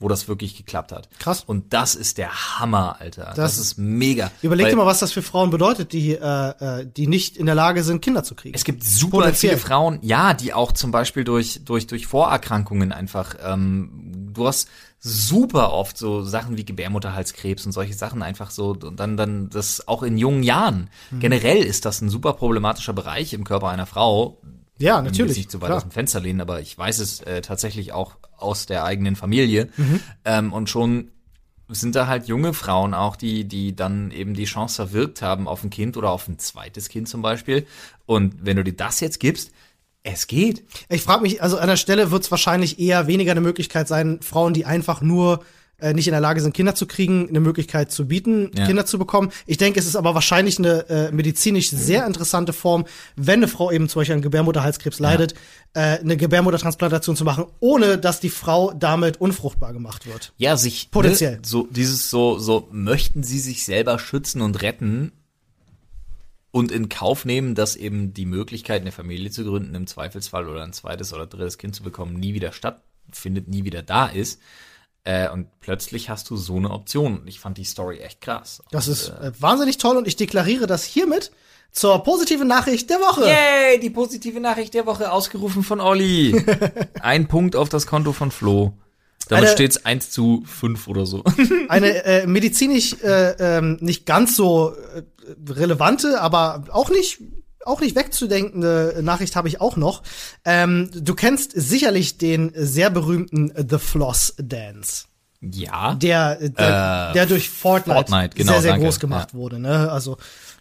[0.00, 1.08] wo das wirklich geklappt hat.
[1.20, 1.44] Krass.
[1.46, 3.26] Und das ist der Hammer, Alter.
[3.36, 4.30] Das, Das- ist mega.
[4.42, 7.54] Überleg dir mal, was das für Frauen bedeutet, die, äh, äh, die nicht in der
[7.54, 8.54] Lage sind, Kinder zu kriegen.
[8.56, 9.52] Es gibt super Potenziell.
[9.52, 14.68] viele Frauen, ja, die auch zum Beispiel durch, durch, durch Vorerkrankungen einfach, ähm, du hast
[15.02, 19.86] super oft so Sachen wie Gebärmutterhalskrebs und solche Sachen einfach so, und dann, dann das
[19.88, 20.90] auch in jungen Jahren.
[21.10, 21.20] Mhm.
[21.20, 24.38] Generell ist das ein super problematischer Bereich im Körper einer Frau.
[24.80, 25.36] Ja, natürlich.
[25.36, 25.76] nicht so weit klar.
[25.78, 29.68] aus dem Fenster lehnen, aber ich weiß es äh, tatsächlich auch aus der eigenen Familie.
[29.76, 30.00] Mhm.
[30.24, 31.10] Ähm, und schon
[31.68, 35.62] sind da halt junge Frauen auch, die, die dann eben die Chance verwirkt haben auf
[35.62, 37.66] ein Kind oder auf ein zweites Kind zum Beispiel.
[38.06, 39.52] Und wenn du dir das jetzt gibst,
[40.02, 40.64] es geht.
[40.88, 44.20] Ich frage mich, also an der Stelle wird es wahrscheinlich eher weniger eine Möglichkeit sein,
[44.22, 45.44] Frauen, die einfach nur
[45.80, 48.66] äh, nicht in der Lage sind, Kinder zu kriegen, eine Möglichkeit zu bieten, Ja.
[48.66, 49.30] Kinder zu bekommen.
[49.46, 52.84] Ich denke, es ist aber wahrscheinlich eine äh, medizinisch sehr interessante Form,
[53.16, 55.34] wenn eine Frau eben zum Beispiel an Gebärmutterhalskrebs leidet,
[55.74, 60.32] äh, eine Gebärmuttertransplantation zu machen, ohne dass die Frau damit unfruchtbar gemacht wird.
[60.36, 61.36] Ja, sich Potenziell.
[61.36, 65.12] Ne, so dieses so so möchten sie sich selber schützen und retten
[66.50, 70.64] und in Kauf nehmen, dass eben die Möglichkeit eine Familie zu gründen im Zweifelsfall oder
[70.64, 74.40] ein zweites oder drittes Kind zu bekommen nie wieder stattfindet, nie wieder da ist.
[75.04, 77.22] Äh, und plötzlich hast du so eine Option.
[77.26, 78.62] Ich fand die Story echt krass.
[78.70, 81.30] Das und, ist äh, wahnsinnig toll und ich deklariere das hiermit
[81.72, 83.24] zur positiven Nachricht der Woche.
[83.26, 86.44] Yay, die positive Nachricht der Woche ausgerufen von Olli.
[87.00, 88.74] Ein Punkt auf das Konto von Flo.
[89.28, 91.22] Damit Eine- steht's 1 zu 5 oder so.
[91.68, 95.02] Eine äh, medizinisch äh, ähm, nicht ganz so äh,
[95.48, 97.20] relevante, aber auch nicht
[97.64, 100.02] auch nicht wegzudenkende Nachricht habe ich auch noch.
[100.44, 105.04] Ähm, du kennst sicherlich den sehr berühmten The Floss Dance,
[105.40, 105.94] Ja.
[105.94, 109.38] der der, der durch Fortnite, Fortnite, genau, sehr sehr danke, groß gemacht ja.
[109.38, 109.58] wurde.
[109.58, 109.90] Ne?
[109.90, 110.16] Also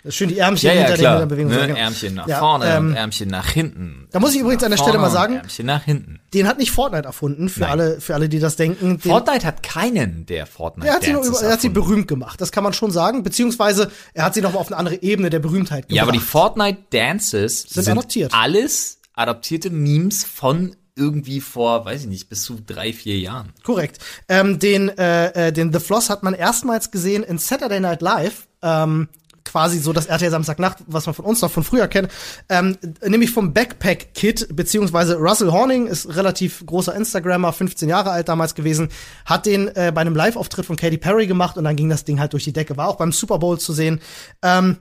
[0.08, 1.20] schön die Ärmchen Ja, ja, hinter klar.
[1.20, 1.56] den Bewegungen.
[1.58, 1.68] Ne?
[1.68, 1.80] genau.
[1.80, 4.08] Ärmchen nach Ja, vorne ähm, und Ärmchen nach hinten.
[4.12, 6.20] da muss ich übrigens an der Stelle mal sagen- Ärmchen nach hinten.
[6.34, 7.70] Den hat nicht Fortnite erfunden für Nein.
[7.72, 9.00] alle für alle, die das denken.
[9.00, 12.08] Den, Fortnite hat keinen, der Fortnite er hat sie, nur über, er hat sie berühmt
[12.08, 13.24] gemacht, das kann man schon sagen.
[13.24, 15.96] Beziehungsweise er hat sie noch mal auf eine andere Ebene der Berühmtheit gebracht.
[15.98, 18.34] Ja, aber die Fortnite Dances Sind sind, adaptiert.
[18.34, 23.54] alles adaptierte Memes von irgendwie vor, weiß ich nicht, bis zu drei, vier Jahren.
[23.64, 24.00] Korrekt.
[24.28, 28.48] Ähm, den, äh, äh, den The Floss hat man erstmals gesehen in Saturday Night Live.
[28.62, 29.08] Ähm,
[29.50, 32.12] quasi so das RTL Samstagnacht, was man von uns noch von früher kennt,
[32.50, 38.30] ähm, nämlich vom Backpack Kid, beziehungsweise Russell Horning ist relativ großer Instagrammer, 15 Jahre alt
[38.30, 38.90] damals gewesen,
[39.26, 42.20] hat den äh, bei einem Live-Auftritt von Katy Perry gemacht und dann ging das Ding
[42.20, 44.02] halt durch die Decke, war auch beim Super Bowl zu sehen.
[44.42, 44.78] Ähm,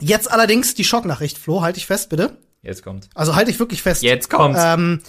[0.00, 2.38] jetzt allerdings die Schocknachricht, Flo, halte ich fest, bitte.
[2.62, 3.08] Jetzt kommt.
[3.14, 4.02] Also halte ich wirklich fest.
[4.02, 4.60] Jetzt kommt's.
[4.62, 5.00] Ähm,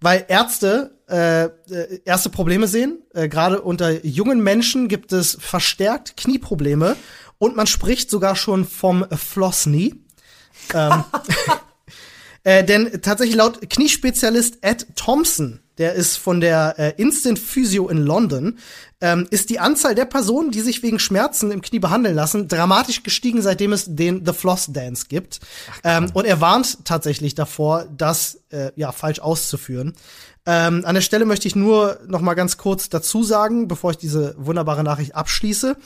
[0.00, 1.50] weil Ärzte äh, äh,
[2.04, 2.98] erste Probleme sehen.
[3.14, 6.96] Äh, Gerade unter jungen Menschen gibt es verstärkt Knieprobleme
[7.38, 9.94] und man spricht sogar schon vom Floss-Knee.
[10.74, 11.04] ähm,
[12.44, 17.98] äh, denn tatsächlich laut Kniespezialist Ed Thompson, der ist von der äh, Instant Physio in
[17.98, 18.58] London,
[19.00, 23.04] ähm, ist die Anzahl der Personen, die sich wegen Schmerzen im Knie behandeln lassen, dramatisch
[23.04, 25.38] gestiegen, seitdem es den The Floss Dance gibt.
[25.84, 29.94] ähm, und er warnt tatsächlich davor, das äh, ja falsch auszuführen.
[30.46, 33.98] Ähm, an der Stelle möchte ich nur noch mal ganz kurz dazu sagen, bevor ich
[33.98, 35.76] diese wunderbare Nachricht abschließe,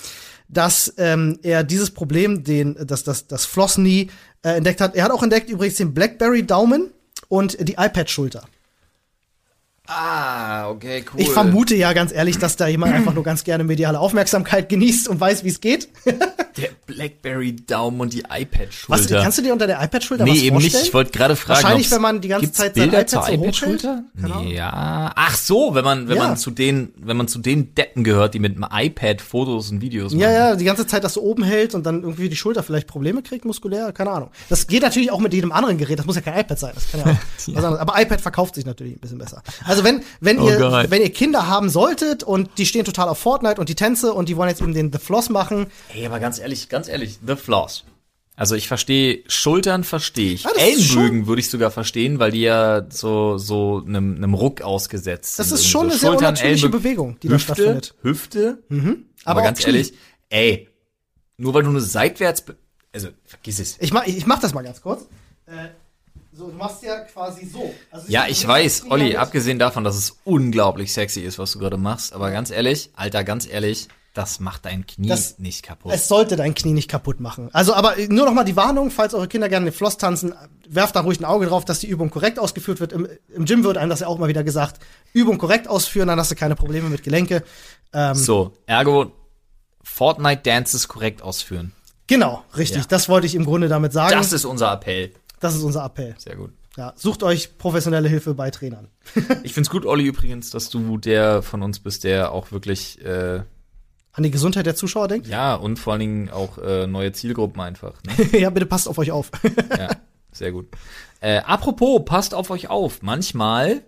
[0.53, 4.09] dass ähm, er dieses Problem, den das das das Floss Knee
[4.43, 4.95] äh, entdeckt hat.
[4.95, 6.91] Er hat auch entdeckt übrigens den BlackBerry Daumen
[7.29, 8.45] und die iPad Schulter.
[9.87, 11.21] Ah, okay, cool.
[11.21, 15.09] Ich vermute ja ganz ehrlich, dass da jemand einfach nur ganz gerne mediale Aufmerksamkeit genießt
[15.09, 15.89] und weiß, wie es geht.
[16.57, 19.03] Der Blackberry Daumen und die iPad-Schulter.
[19.15, 20.75] Was, kannst du dir unter der iPad-Schulter Nee, was eben vorstellen?
[20.81, 20.89] nicht.
[20.89, 21.63] Ich wollte gerade fragen.
[21.63, 23.89] Wahrscheinlich, wenn man die ganze Zeit sein iPad zur so iPad-Schulter?
[23.89, 24.23] hochhält?
[24.23, 24.49] Keine Ahnung.
[24.53, 25.13] Ja.
[25.15, 26.29] Ach so, wenn man, wenn Ja.
[26.29, 29.81] man zu den, wenn man zu den Deppen gehört, die mit dem iPad Fotos und
[29.81, 30.33] Videos Ja, machen.
[30.35, 33.23] ja, die ganze Zeit das so oben hält und dann irgendwie die Schulter vielleicht Probleme
[33.23, 34.31] kriegt, muskulär, keine Ahnung.
[34.49, 36.91] Das geht natürlich auch mit jedem anderen Gerät, das muss ja kein iPad sein, das
[36.91, 37.79] kann ja auch was anderes.
[37.79, 39.43] Aber iPad verkauft sich natürlich ein bisschen besser.
[39.65, 40.91] Also wenn, wenn Oh ihr, Gott.
[40.91, 44.29] wenn ihr Kinder haben solltet und die stehen total auf Fortnite und die Tänze und
[44.29, 47.37] die wollen jetzt eben den The Floss machen, Ey, aber ganz ehrlich, ganz ehrlich, The
[47.37, 47.85] Floss.
[48.37, 50.47] Also ich verstehe, Schultern verstehe ich.
[50.47, 54.35] Ah, das ist Ellenbögen würde ich sogar verstehen, weil die ja so, so einem, einem
[54.35, 55.57] Ruck ausgesetzt das sind.
[55.57, 57.95] ist Irgendwie schon so eine sehr Schultern, unnatürliche Ellenbogen, Bewegung, die da Hüfte, stattfindet.
[58.03, 58.63] Hüfte.
[58.71, 58.87] Aber,
[59.25, 59.67] Aber auch ganz Knie.
[59.67, 59.93] ehrlich,
[60.31, 60.69] ey,
[61.37, 62.45] nur weil du nur seitwärts,
[62.93, 63.77] also vergiss es.
[63.81, 65.03] Ich mach, ich mach das mal ganz kurz.
[65.47, 65.69] Äh,
[66.33, 67.75] so, du machst ja quasi so.
[67.91, 71.59] Also Ja, ich weiß, das Olli, abgesehen davon, dass es unglaublich sexy ist, was du
[71.59, 75.93] gerade machst, aber ganz ehrlich, Alter, ganz ehrlich, das macht dein Knie Das- nicht kaputt.
[75.95, 77.49] Es sollte dein Knie nicht kaputt machen.
[77.53, 80.35] Also, aber nur noch mal die Warnung, falls eure Kinder gerne den Floss tanzen,
[80.69, 82.93] werft da ruhig ein Auge drauf, dass die Übung korrekt ausgeführt wird.
[82.93, 84.81] Im, im Gym wird einem das ja auch mal wieder gesagt.
[85.13, 87.43] Übung korrekt ausführen, dann hast du keine Probleme mit Gelenke.
[87.93, 89.13] Ähm, so, ergo
[89.83, 91.73] Fortnite Dances korrekt ausführen.
[92.07, 92.83] Genau, richtig.
[92.83, 92.89] Ja.
[92.89, 94.13] Das wollte ich im Grunde damit sagen.
[94.13, 95.13] Das ist unser Appell.
[95.41, 96.15] das ist unser Appell.
[96.19, 96.53] Sehr gut.
[96.77, 98.89] Ja, sucht euch professionelle Hilfe bei Trainern.
[99.43, 103.43] Ich find's gut, Olli, übrigens, dass du der von uns bist, der auch wirklich, äh,
[104.15, 105.27] An die Gesundheit der Zuschauer denkt.
[105.27, 107.95] ja, und vor allen Dingen auch äh, neue Zielgruppen einfach.
[108.05, 108.39] Ne?
[108.39, 109.31] ja, bitte passt auf euch auf.
[109.79, 109.89] Ja,
[110.33, 110.69] sehr gut.
[111.21, 113.01] Äh, apropos, passt auf euch auf.
[113.03, 113.83] Manchmal,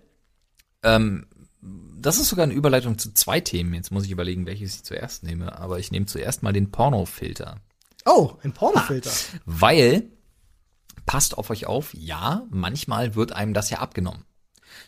[0.82, 1.26] ähm,
[1.60, 3.74] das ist sogar eine Überleitung zu zwei Themen.
[3.74, 5.58] Jetzt muss ich überlegen, welches ich zuerst nehme.
[5.58, 7.58] Aber ich nehme zuerst mal den Pornofilter.
[8.06, 9.10] oh, ein Pornofilter.
[9.44, 10.04] Weil,
[11.06, 14.24] passt auf euch auf, ja, manchmal wird einem das ja abgenommen.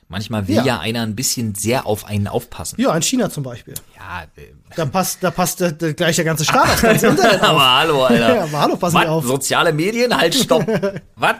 [0.08, 0.64] Manchmal will Ja.
[0.64, 2.80] ja, einer ein bisschen sehr auf einen aufpassen.
[2.80, 3.74] Ja, in China zum Beispiel.
[3.96, 7.48] Ja, äh, Da passt, da passt der, gleich der ganze Staat aufs ganze Internet auf.
[7.48, 8.34] aber hallo, Alter.
[8.36, 9.02] Ja, aber hallo, passen Was?
[9.04, 9.26] wir auf.
[9.26, 10.64] Soziale Medien, halt, stopp.
[11.16, 11.34] Was?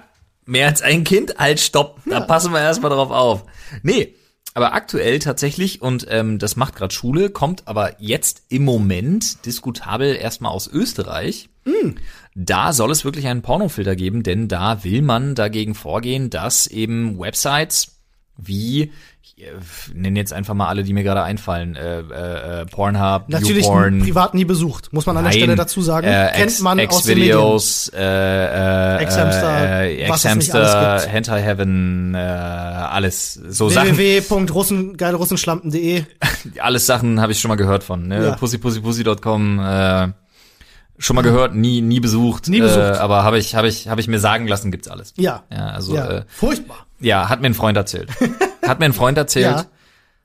[0.47, 1.35] Mehr als ein Kind?
[1.39, 2.01] Halt, stopp.
[2.07, 3.45] Da passen wir erstmal drauf auf.
[3.83, 4.15] Nee,
[4.55, 10.17] aber aktuell tatsächlich, und ähm, das macht gerade Schule, kommt aber jetzt im Moment diskutabel
[10.17, 11.49] erstmal aus Österreich.
[11.65, 11.97] Hm.
[12.35, 17.19] Da soll es wirklich einen Pornofilter geben, denn da will man dagegen vorgehen, dass eben
[17.19, 17.93] Websites
[18.37, 19.35] wie, ich
[19.93, 24.01] nenne jetzt einfach mal alle, die mir gerade einfallen, äh, äh, äh, Pornhub, Natürlich YouPorn,
[24.01, 26.07] privat nie besucht, muss man an der Stelle dazu sagen.
[26.07, 27.39] äh, Kennt X, man aus den Medien.
[27.95, 31.01] Äh, äh, X-Hamster, äh, X-Hamster.
[31.09, 36.05] Hentai Heaven, äh, alles so Sachen, www.russengeilrussenschlampen.de
[36.59, 38.25] alles Sachen habe ich schon mal gehört von, ne?
[38.25, 38.37] Ja.
[38.37, 40.09] pussypussypussy.com, äh,
[40.99, 42.79] schon mal gehört, nie nie besucht, Nie besucht.
[42.79, 45.13] Äh, aber habe ich habe ich habe ich mir sagen lassen, gibt's alles.
[45.17, 45.45] Ja.
[45.53, 46.09] Ja, also ja.
[46.09, 46.87] Äh, Furchtbar.
[47.01, 48.11] ja, hat mir ein Freund erzählt.
[48.67, 49.45] hat mir ein Freund erzählt.
[49.47, 49.67] Ja.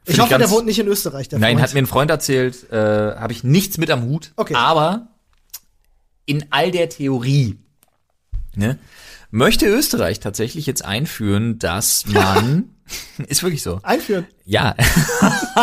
[0.06, 1.68] Ich hoffe, ganz- der wohnt nicht in Österreich, der Nein, Freund.
[1.68, 2.76] hat mir ein Freund erzählt, äh,
[3.16, 4.32] habe ich nichts mit am Hut.
[4.36, 4.56] Okay.
[4.56, 5.08] Aber
[6.26, 7.58] in all der Theorie
[8.56, 8.78] ne,
[9.32, 12.70] möchte Österreich tatsächlich jetzt einführen, dass man
[13.28, 13.80] ist wirklich so.
[13.84, 14.28] Einführen.
[14.46, 14.76] Ja.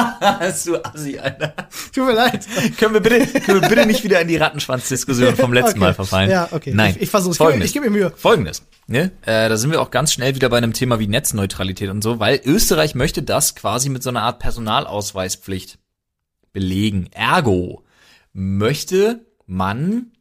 [0.65, 1.55] du Assi, Alter.
[1.95, 2.47] Tut mir leid.
[2.79, 5.79] Können wir bitte, können wir bitte nicht wieder in die Rattenschwanzdiskussion vom letzten Okay.
[5.81, 6.31] Mal verfallen?
[6.31, 6.73] Ja, okay.
[6.75, 6.95] Nein.
[6.97, 7.35] Ich- ich versuch's.
[7.37, 7.67] Ich gebe- Folgendes.
[7.69, 8.13] ich gebe mir Mühe.
[8.17, 8.63] Folgendes.
[8.87, 9.11] Ne?
[9.23, 12.19] Äh, da sind wir auch ganz schnell wieder bei einem Thema wie Netzneutralität und so,
[12.19, 15.79] weil Österreich möchte das quasi mit so einer Art Personalausweispflicht
[16.55, 17.09] belegen.
[17.13, 17.85] Ergo
[18.33, 20.13] möchte man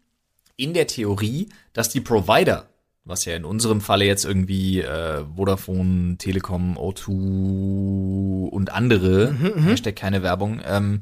[0.57, 2.67] in der Theorie, dass die Provider,
[3.07, 10.23] was ja in unserem Falle jetzt irgendwie äh, Vodafone, Telekom, O2 und andere, Hashtag keine
[10.23, 11.01] Werbung, ähm,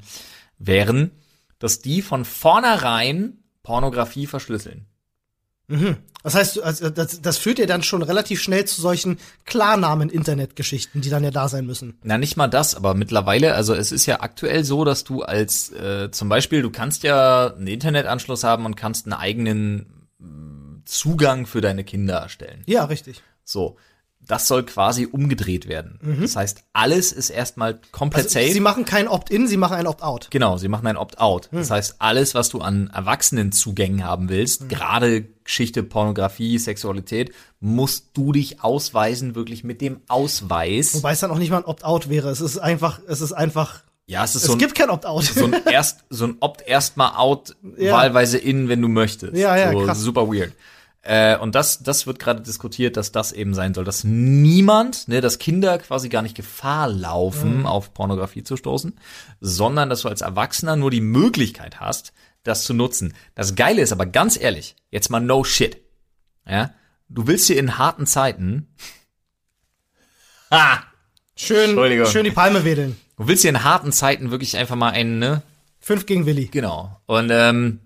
[0.58, 1.12] wären,
[1.60, 4.86] dass die von vornherein Pornografie verschlüsseln.
[6.22, 11.10] Das heißt, also das, das führt ja dann schon relativ schnell zu solchen Klarnamen-Internet-Geschichten, die
[11.10, 11.98] dann ja da sein müssen.
[12.04, 15.72] Na, nicht mal das, aber mittlerweile, also es ist ja aktuell so, dass du als
[15.72, 20.05] äh, zum Beispiel, du kannst ja einen Internetanschluss haben und kannst einen eigenen
[20.86, 22.64] Zugang für deine Kinder erstellen.
[22.66, 23.22] Ja, richtig.
[23.44, 23.76] So,
[24.28, 26.00] das soll quasi umgedreht werden.
[26.20, 28.52] Das heißt, alles ist erstmal komplett Also, safe.
[28.54, 30.30] sie machen kein Opt-in, sie machen ein Opt-out.
[30.32, 31.50] Genau, sie machen ein Opt-out.
[31.52, 38.32] Das heißt, alles, was du an Erwachsenenzugängen haben willst, gerade Geschichte, Pornografie, Sexualität, musst du
[38.32, 40.96] dich ausweisen, wirklich mit dem Ausweis.
[40.96, 42.30] Wobei es dann auch nicht mal ein Opt-out wäre.
[42.30, 45.24] Es ist einfach, es ist einfach, Ja, es ist es so ein, gibt kein Opt-out.
[45.24, 47.94] so ein erst so ein opt erstmal out Ja.
[47.94, 50.00] wahlweise in wenn du möchtest Ja, ja, so, krass.
[50.00, 50.52] super weird
[51.06, 55.22] äh, und das das wird gerade diskutiert dass das eben sein soll dass niemand ne
[55.22, 57.66] dass Kinder quasi gar nicht Gefahr laufen Mhm.
[57.66, 58.94] auf Pornografie zu stoßen
[59.40, 62.12] sondern dass du als Erwachsener nur die Möglichkeit hast
[62.44, 65.78] das zu nutzen das geile ist aber ganz ehrlich jetzt mal no shit
[66.48, 66.72] ja
[67.10, 68.68] du willst dir in harten Zeiten
[70.50, 70.80] ah,
[71.36, 71.76] schön,
[72.08, 72.98] schön die Palme wedeln.
[73.18, 75.42] du willst dir in harten Zeiten wirklich einfach mal einen ne
[75.86, 76.48] Fünf gegen Willi.
[76.48, 77.00] Genau.
[77.06, 77.80] Und ähm,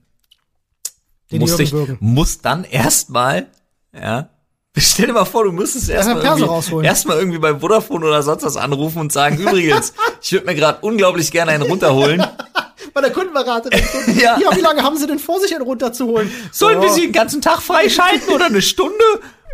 [1.32, 1.98] Den musst, Jürgen dich, Würgen.
[2.00, 3.48] musst dann erstmal,
[3.94, 4.30] ja,
[4.78, 8.58] stell dir mal vor, du müsstest Erstmal irgendwie, erstmal irgendwie bei Vodafone oder sonst was
[8.58, 12.26] anrufen und sagen, übrigens, ich würde mir gerade unglaublich gerne einen runterholen.
[12.94, 13.80] Bei der Kundenberaterin.
[14.20, 14.40] Ja.
[14.40, 16.32] ja, wie lange haben sie denn vor, sich einen runterzuholen?
[16.52, 16.82] Sollen Oh.
[16.82, 18.94] wir sie den ganzen Tag freischalten oder eine Stunde?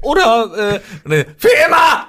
[0.03, 2.07] Oder äh, ne, für immer!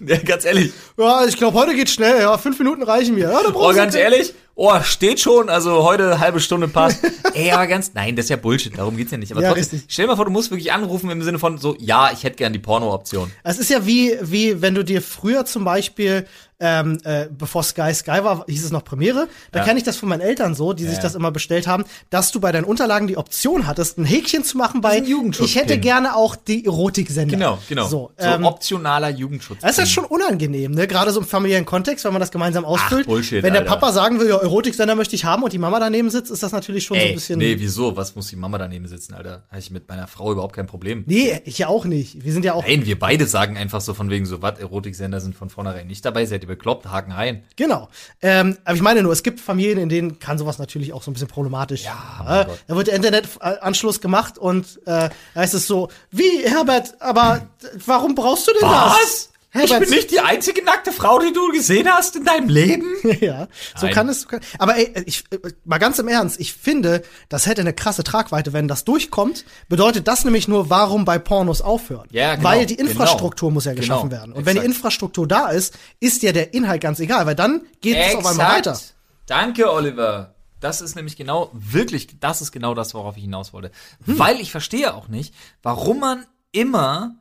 [0.00, 0.72] ja, ganz ehrlich.
[1.00, 2.20] Ja, ich glaube, heute geht schnell.
[2.20, 3.30] Ja, fünf Minuten reichen mir.
[3.30, 6.98] Ja, Oh, ganz ehrlich, oh, steht schon, also heute halbe Stunde passt.
[7.34, 9.32] Ey, aber ganz, nein, das ist ja Bullshit, darum geht's ja nicht.
[9.32, 9.92] Aber Ja, trotzdem, richtig.
[9.92, 12.36] stell dir mal vor, du musst wirklich anrufen im Sinne von so, ja, ich hätte
[12.36, 13.30] gern die Porno-Option.
[13.44, 16.26] Es ist ja wie, wie wenn du dir früher zum Beispiel,
[16.62, 19.28] ähm, äh, bevor Sky Sky war, hieß es noch Premiere.
[19.50, 19.64] Da Ja.
[19.64, 21.02] kenne ich das von meinen Eltern so, die sich Ja.
[21.02, 24.58] das immer bestellt haben, dass du bei deinen Unterlagen die Option hattest, ein Häkchen zu
[24.58, 25.02] machen bei.
[25.40, 27.34] Ich hätte gerne auch die Erotiksender.
[27.34, 27.86] Genau, genau.
[27.88, 29.60] So, So, ähm, optionaler Jugendschutz.
[29.62, 30.86] das ist ja schon unangenehm, ne?
[30.90, 33.06] Gerade so im familiären Kontext, wenn man das gemeinsam ausfüllt.
[33.06, 33.74] Bullshit, wenn der Alter.
[33.76, 36.52] Papa sagen will, ja, Erotiksender möchte ich haben und die Mama daneben sitzt, ist das
[36.52, 37.38] natürlich schon so ein Ey, bisschen.
[37.38, 37.96] nee, wieso?
[37.96, 39.44] Was muss die Mama daneben sitzen, Alter?
[39.48, 41.04] Habe ich mit meiner Frau überhaupt kein Problem.
[41.06, 42.24] Nee, ich ja auch nicht.
[42.24, 42.66] Wir sind ja auch.
[42.66, 46.04] Nein, wir beide sagen einfach so von wegen so, was, Erotiksender sind von vornherein nicht
[46.04, 47.44] dabei, seid ihr bekloppt, Haken rein.
[47.56, 47.88] Genau.
[48.20, 51.10] Ähm, aber ich meine nur, es gibt Familien, in denen kann sowas natürlich auch so
[51.10, 51.84] ein bisschen problematisch.
[51.84, 57.00] Ja, äh, da wird der Internetanschluss gemacht und äh, da heißt es so, wie Herbert,
[57.00, 57.48] aber
[57.86, 59.30] warum brauchst du denn das?
[59.52, 62.86] Herbert, nicht die einzige nackte Frau, die du gesehen hast in deinem Leben.
[63.20, 63.94] ja, so Nein.
[63.94, 64.20] kann es.
[64.22, 65.24] so Kann, aber ey, ich,
[65.64, 69.44] mal ganz im Ernst, ich finde, das hätte eine krasse Tragweite, wenn das durchkommt.
[69.68, 72.06] Bedeutet das nämlich nur, warum bei Pornos aufhören?
[72.12, 73.54] Ja, genau, Weil die Infrastruktur genau.
[73.54, 74.32] muss ja geschaffen Genau, werden.
[74.32, 74.76] Und wenn die exakt.
[74.76, 78.56] Infrastruktur da ist, ist ja der Inhalt ganz egal, weil dann geht es auf einmal
[78.56, 78.78] weiter.
[79.26, 80.34] Danke, Oliver.
[80.60, 83.72] Das ist nämlich genau, wirklich, das ist genau das, worauf ich hinaus wollte.
[84.04, 84.18] Hm.
[84.18, 87.16] Weil ich verstehe auch nicht, warum man immer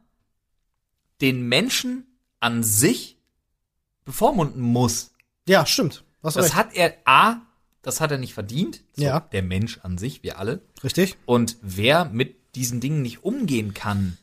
[1.21, 2.05] den Menschen
[2.39, 3.17] an sich
[4.05, 5.11] bevormunden muss.
[5.47, 6.03] Ja, stimmt.
[6.21, 6.55] Was Das recht.
[6.55, 7.41] hat er, A,
[7.81, 8.83] das hat er nicht verdient.
[8.93, 9.19] So, Ja.
[9.21, 10.61] Der Mensch an sich, wir alle.
[10.83, 11.17] Richtig.
[11.25, 14.17] Und wer mit diesen Dingen nicht umgehen kann,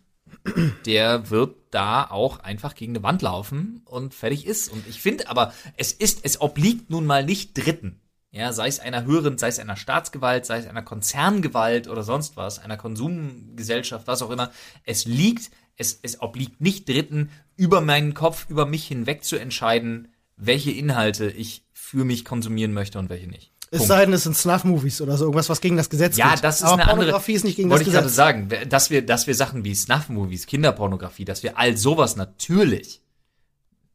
[0.84, 4.70] der wird da auch einfach gegen eine Wand laufen und fertig ist.
[4.70, 8.00] Und ich finde aber, es ist, es obliegt nun mal nicht Dritten.
[8.30, 12.36] Ja, sei es einer höheren, sei es einer Staatsgewalt, sei es einer Konzerngewalt oder sonst
[12.36, 14.50] was, einer Konsumgesellschaft, was auch immer.
[14.84, 20.08] Es liegt, es, es obliegt nicht Dritten, über meinen Kopf, über mich hinweg zu entscheiden,
[20.36, 23.52] welche Inhalte ich für mich konsumieren möchte und welche nicht.
[23.70, 23.88] Es Punkt.
[23.88, 26.44] sei denn, es sind Snuff-Movies oder so, irgendwas, was gegen das Gesetz Ja, geht.
[26.44, 26.96] das ist Aber eine andere.
[26.98, 28.16] Pornografie ist nicht gegen das wollte ich gerade Gesetz.
[28.16, 33.00] sagen, dass wir, dass wir Sachen wie Snuff-Movies, Kinderpornografie, dass wir all sowas natürlich,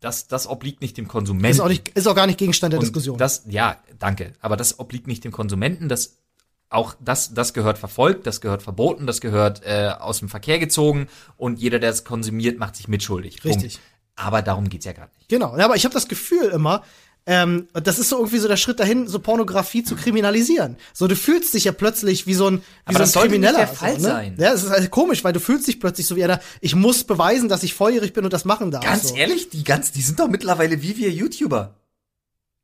[0.01, 1.51] das, das obliegt nicht dem Konsumenten.
[1.55, 3.17] Ist auch, nicht, ist auch gar nicht Gegenstand der Und Diskussion.
[3.17, 4.33] Das, ja, danke.
[4.41, 5.87] Aber das obliegt nicht dem Konsumenten.
[5.89, 6.17] Das
[6.71, 11.07] auch das, das gehört verfolgt, das gehört verboten, das gehört äh, aus dem Verkehr gezogen
[11.37, 13.43] und jeder, der es konsumiert, macht sich mitschuldig.
[13.43, 13.73] Richtig.
[13.73, 13.79] Punkt.
[14.15, 15.29] Aber darum geht's ja gerade nicht.
[15.29, 16.83] Genau, ja, aber ich habe das Gefühl immer,
[17.25, 20.77] ähm, das ist so irgendwie so der Schritt dahin, so Pornografie zu kriminalisieren.
[20.93, 23.29] So, du fühlst dich ja plötzlich wie so ein, wie Aber so ein das sollte
[23.29, 23.65] nicht Krimineller.
[23.65, 24.13] der Fall so, ne?
[24.13, 24.35] sein.
[24.39, 27.03] Ja, es ist halt komisch, weil du fühlst dich plötzlich so wie einer, ich muss
[27.03, 28.83] beweisen, dass ich volljährig bin und das machen darf.
[28.83, 29.15] Ganz so.
[29.15, 31.75] ehrlich, die ganz, die sind doch mittlerweile wie wir YouTuber.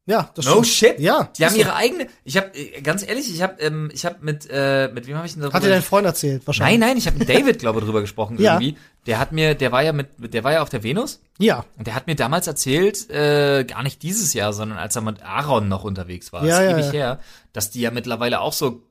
[0.07, 0.67] Ja, das No stimmt.
[0.67, 0.99] shit.
[0.99, 2.07] Ja, Die haben ihre eigene.
[2.23, 2.49] Ich habe
[2.81, 5.55] ganz ehrlich, ich habe ähm, ich habe mit äh, mit wem habe ich denn darüber
[5.57, 6.79] Hat dir dein Freund erzählt, wahrscheinlich.
[6.79, 8.53] Nein, nein, ich habe mit David glaube drüber gesprochen Ja.
[8.53, 8.77] irgendwie.
[9.05, 11.65] Der hat mir, der war ja mit, der war ja auf der Venus Ja.
[11.77, 15.21] und der hat mir damals erzählt, äh, gar nicht dieses Jahr, sondern als er mit
[15.23, 16.91] Aaron noch unterwegs war, Ja, ist ja, ewig ja.
[16.93, 17.19] her,
[17.53, 18.83] dass die ja mittlerweile auch so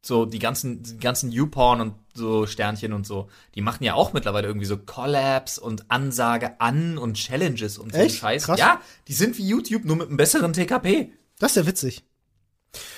[0.00, 4.12] so die ganzen die ganzen YouPorn und so Sternchen und so, die machen ja auch
[4.12, 8.16] mittlerweile irgendwie so Collabs und Ansage an und Challenges und so Echt?
[8.16, 8.44] Scheiß.
[8.44, 8.58] Krass.
[8.58, 11.12] Ja, die sind wie YouTube nur mit einem besseren TKP.
[11.38, 12.04] Das ist ja witzig.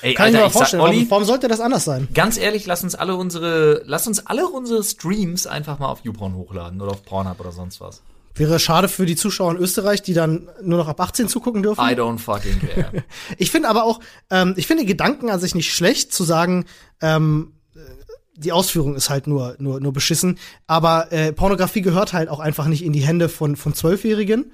[0.03, 0.83] Ey, Kann ich mir ich sag, vorstellen.
[0.83, 2.09] Olli, warum, sollte das anders sein?
[2.15, 6.35] Ganz ehrlich, lass uns alle unsere, lass uns alle unsere Streams einfach mal auf YouPorn
[6.35, 8.03] hochladen oder auf Pornhub oder sonst was.
[8.37, 11.81] Wäre schade für die Zuschauer in Österreich, die dann nur noch ab 18 zugucken dürfen.
[11.81, 13.05] I don't fucking care.
[13.39, 14.01] Ich finde aber auch,
[14.31, 16.67] ähm, ich finde den Gedanken an sich nicht schlecht, zu sagen,
[17.01, 17.54] ähm, äh,
[18.37, 20.39] die Ausführung ist halt nur, nur, nur beschissen.
[20.67, 24.53] Aber äh, Pornografie gehört halt auch einfach nicht in die Hände von, von Zwölfjährigen.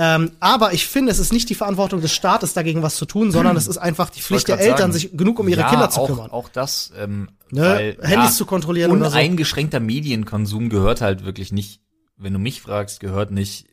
[0.00, 3.32] Ähm, aber ich finde, es ist nicht die Verantwortung des Staates, dagegen was zu tun,
[3.32, 4.92] sondern es ist einfach die Pflicht der Eltern, sagen.
[4.92, 6.30] sich genug um ihre ja, Kinder zu auch, kümmern.
[6.30, 7.62] Auch das, ähm, Ne?
[7.62, 9.16] weil, Handys zu kontrollieren oder so.
[9.16, 11.80] Uneingeschränkter Medienkonsum gehört halt wirklich nicht,
[12.16, 13.66] wenn du mich fragst, gehört nicht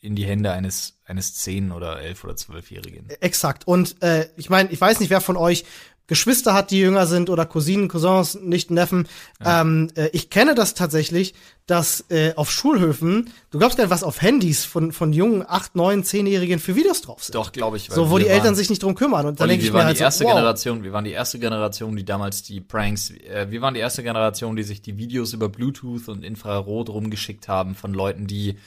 [0.00, 3.08] in die Hände eines, eines 10 oder 11 oder 12-Jährigen.
[3.20, 3.66] Exakt.
[3.66, 5.64] Und äh, ich meine, ich weiß nicht, wer von euch
[6.06, 9.08] Geschwister hat, die jünger sind oder Cousinen, Cousins, nicht Neffen.
[9.44, 11.34] Ähm, äh, ich kenne das tatsächlich,
[11.66, 15.74] dass äh, auf Schulhöfen, du glaubst gar nicht, was auf Handys von, von jungen 8,
[15.74, 17.34] 9, 10-Jährigen für Videos drauf sind.
[17.34, 17.88] Doch, glaube ich.
[17.90, 19.26] so, wo die Eltern sich nicht drum kümmern.
[19.26, 20.36] Und dann denke ich wir mir waren halt die erste so, wow.
[20.36, 24.04] Generation, wir waren die erste Generation, die damals die Pranks, äh, wir waren die erste
[24.04, 28.58] Generation, die sich die Videos über Bluetooth und Infrarot rumgeschickt haben von Leuten, die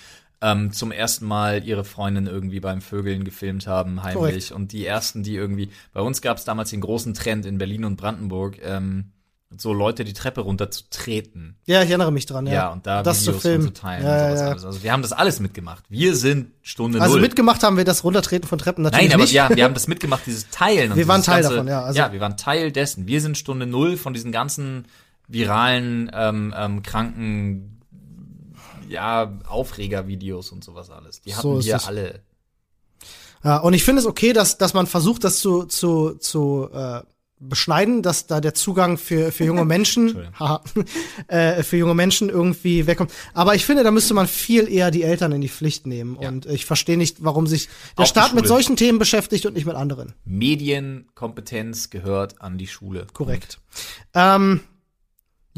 [0.41, 4.15] ähm, zum ersten Mal ihre Freundin irgendwie beim Vögeln gefilmt haben, heimlich.
[4.15, 4.51] Korrekt.
[4.51, 7.83] Und die ersten, die irgendwie, bei uns gab es damals den großen Trend in Berlin
[7.85, 9.11] und Brandenburg, ähm,
[9.57, 11.57] so Leute die Treppe runter zu treten.
[11.65, 12.53] Ja, ich erinnere mich dran, ja.
[12.53, 13.67] Ja, und da das zu Videos filmen.
[13.67, 14.47] und zu teilen ja, und sowas ja.
[14.51, 14.65] alles.
[14.65, 15.83] Also wir haben das alles mitgemacht.
[15.89, 17.21] Wir sind Stunde Also Null.
[17.21, 19.33] mitgemacht haben wir das Runtertreten von Treppen natürlich Nein, aber nicht.
[19.33, 20.91] ja, wir haben das mitgemacht, dieses Teilen.
[20.91, 23.07] Und Wir waren Teil ganze, davon, ja, also- ja, wir waren Teil dessen.
[23.07, 24.85] Wir sind Stunde Null von diesen ganzen
[25.27, 27.78] viralen, ähm, ähm, kranken,
[28.89, 31.21] ja, Aufreger-Videos und sowas alles.
[31.21, 32.21] Die hatten So wir alle.
[33.43, 37.01] Ja, und ich finde es okay, dass, dass man versucht, das zu, zu, zu äh,
[37.39, 40.61] beschneiden, dass da der Zugang für, für junge Menschen, haha,
[41.27, 43.13] äh, für junge Menschen irgendwie wegkommt.
[43.33, 46.17] Aber ich finde, da müsste man viel eher die Eltern in die Pflicht nehmen.
[46.19, 46.27] Ja.
[46.27, 49.65] Und ich verstehe nicht, warum sich der Auch Staat mit solchen Themen beschäftigt und nicht
[49.65, 50.13] mit anderen.
[50.25, 53.07] Medienkompetenz gehört an die Schule.
[53.13, 53.59] Korrekt.
[54.13, 54.61] Ähm,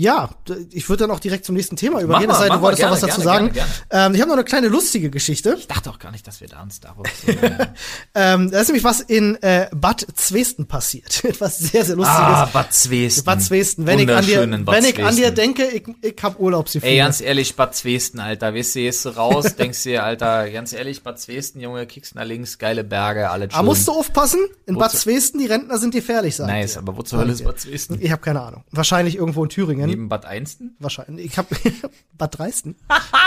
[0.01, 0.29] Ja,
[0.71, 2.27] ich würde dann auch direkt zum nächsten Thema übergehen.
[2.29, 3.53] Das sei, mach du wolltest noch gerne, was dazu gerne, sagen.
[3.53, 3.71] gerne,
[4.07, 5.55] Ähm, ich habe noch eine kleine lustige Geschichte.
[5.59, 7.67] Ich dachte auch gar nicht, dass wir da uns darauf so, äh,
[8.15, 11.23] Ähm, da ist nämlich was in äh, Bad Zwesten passiert.
[11.23, 12.19] Etwas sehr, sehr Lustiges.
[12.19, 13.23] Ah, Bad Zwesten.
[13.25, 13.85] Bad Zwesten.
[13.85, 16.91] Wenn ich an dir, Bad wenn ich an dir denke, ich, ich hab Urlaubsgefühle.
[16.91, 20.73] Ey, ganz ehrlich, Bad Zwesten, Alter, weißt du, gehst du raus, denkst dir, Alter, ganz
[20.73, 23.53] ehrlich, Bad Zwesten, Junge, kickst nach links, geile Berge, alle schön.
[23.53, 26.79] Aber musst du aufpassen, in Bad Wozu- Zwesten, die Rentner sind gefährlich, sagt Nice, ihr.
[26.79, 27.43] aber wo zur Hölle ist.
[27.43, 27.97] Bad Zwesten?
[28.01, 28.63] Ich habe keine Ahnung.
[28.71, 29.90] Wahrscheinlich irgendwo in Thüringen.
[29.91, 30.75] Neben Bad Einsten?
[30.79, 31.25] Wahrscheinlich.
[31.25, 31.55] Ich habe
[32.17, 32.75] Bad Dreisten.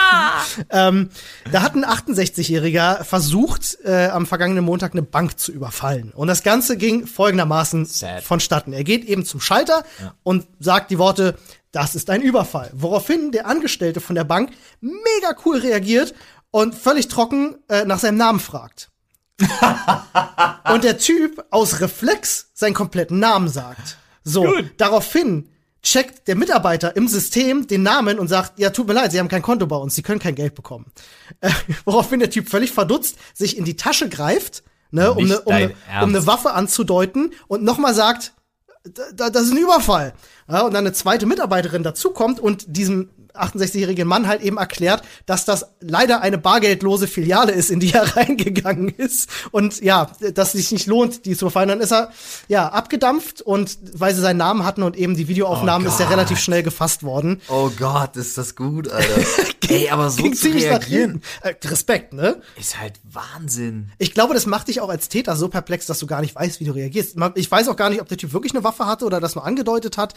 [0.70, 1.10] ähm,
[1.50, 6.10] da hat ein 68-Jähriger versucht, äh, am vergangenen Montag eine Bank zu überfallen.
[6.12, 8.22] Und das Ganze ging folgendermaßen Sad.
[8.22, 8.72] vonstatten.
[8.72, 9.84] Er geht eben zum Schalter
[10.22, 11.36] und sagt die Worte,
[11.72, 12.70] das ist ein Überfall.
[12.72, 14.50] Woraufhin der Angestellte von der Bank
[14.80, 16.14] mega cool reagiert
[16.50, 18.90] und völlig trocken äh, nach seinem Namen fragt.
[20.72, 23.98] und der Typ aus Reflex seinen kompletten Namen sagt.
[24.22, 25.48] So, daraufhin
[25.84, 29.28] checkt der Mitarbeiter im System den Namen und sagt, ja, tut mir leid, Sie haben
[29.28, 30.86] kein Konto bei uns, Sie können kein Geld bekommen.
[31.40, 31.50] Äh,
[31.84, 35.74] woraufhin der Typ völlig verdutzt sich in die Tasche greift, ne, um eine um ne,
[36.02, 38.32] um ne Waffe anzudeuten und nochmal sagt,
[38.82, 40.14] da, da, das ist ein Überfall.
[40.48, 45.44] Ja, und dann eine zweite Mitarbeiterin dazukommt und diesem 68-jährigen Mann halt eben erklärt, dass
[45.44, 49.28] das leider eine bargeldlose Filiale ist, in die er reingegangen ist.
[49.50, 51.68] Und ja, dass es sich nicht lohnt, die zu überfallen.
[51.68, 52.10] Dann ist er
[52.48, 56.38] ja abgedampft und weil sie seinen Namen hatten und eben die Videoaufnahmen, ist er relativ
[56.38, 57.40] schnell gefasst worden.
[57.48, 59.20] Oh Gott, ist das gut, Alter.
[59.68, 61.22] Ey, aber so Ging zu reagieren.
[61.40, 62.40] Äh, Respekt, ne?
[62.58, 63.90] ist halt Wahnsinn.
[63.98, 66.60] Ich glaube, das macht dich auch als Täter so perplex, dass du gar nicht weißt,
[66.60, 67.16] wie du reagierst.
[67.34, 69.44] Ich weiß auch gar nicht, ob der Typ wirklich eine Waffe hatte oder das nur
[69.44, 70.14] angedeutet hat.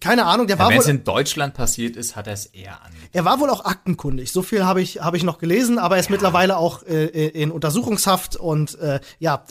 [0.00, 2.92] Keine Ahnung, der war Wenn es in Deutschland passiert ist, hat er es eher an.
[3.12, 4.32] Er war wohl auch aktenkundig.
[4.32, 7.50] So viel habe ich, habe ich noch gelesen, aber er ist mittlerweile auch äh, in
[7.50, 9.44] Untersuchungshaft und äh, ja,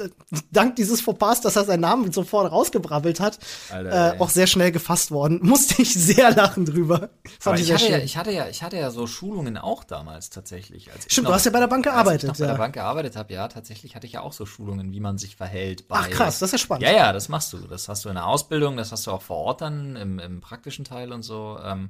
[0.52, 3.40] dank dieses Fauxpas, dass er seinen Namen sofort rausgebrabbelt hat,
[3.72, 5.40] Alter, äh, auch sehr schnell gefasst worden.
[5.44, 7.10] Musste ich sehr lachen drüber.
[7.40, 10.30] Fand ich ich hatte, ja, ich hatte ja, ich hatte ja so Schulungen auch damals
[10.30, 10.90] tatsächlich.
[11.08, 12.58] Stimmt, noch, du hast ja bei der Bank gearbeitet, Als ich noch bei ja.
[12.58, 15.36] der Bank gearbeitet habe, ja, tatsächlich hatte ich ja auch so Schulungen, wie man sich
[15.36, 15.88] verhält.
[15.88, 16.84] Bei, Ach, krass, das ist ja spannend.
[16.84, 17.58] Ja, ja, das machst du.
[17.60, 20.42] Das hast du in der Ausbildung, das hast du auch vor Ort dann im, im
[20.42, 21.58] praktischen Teil und so.
[21.64, 21.90] Ähm,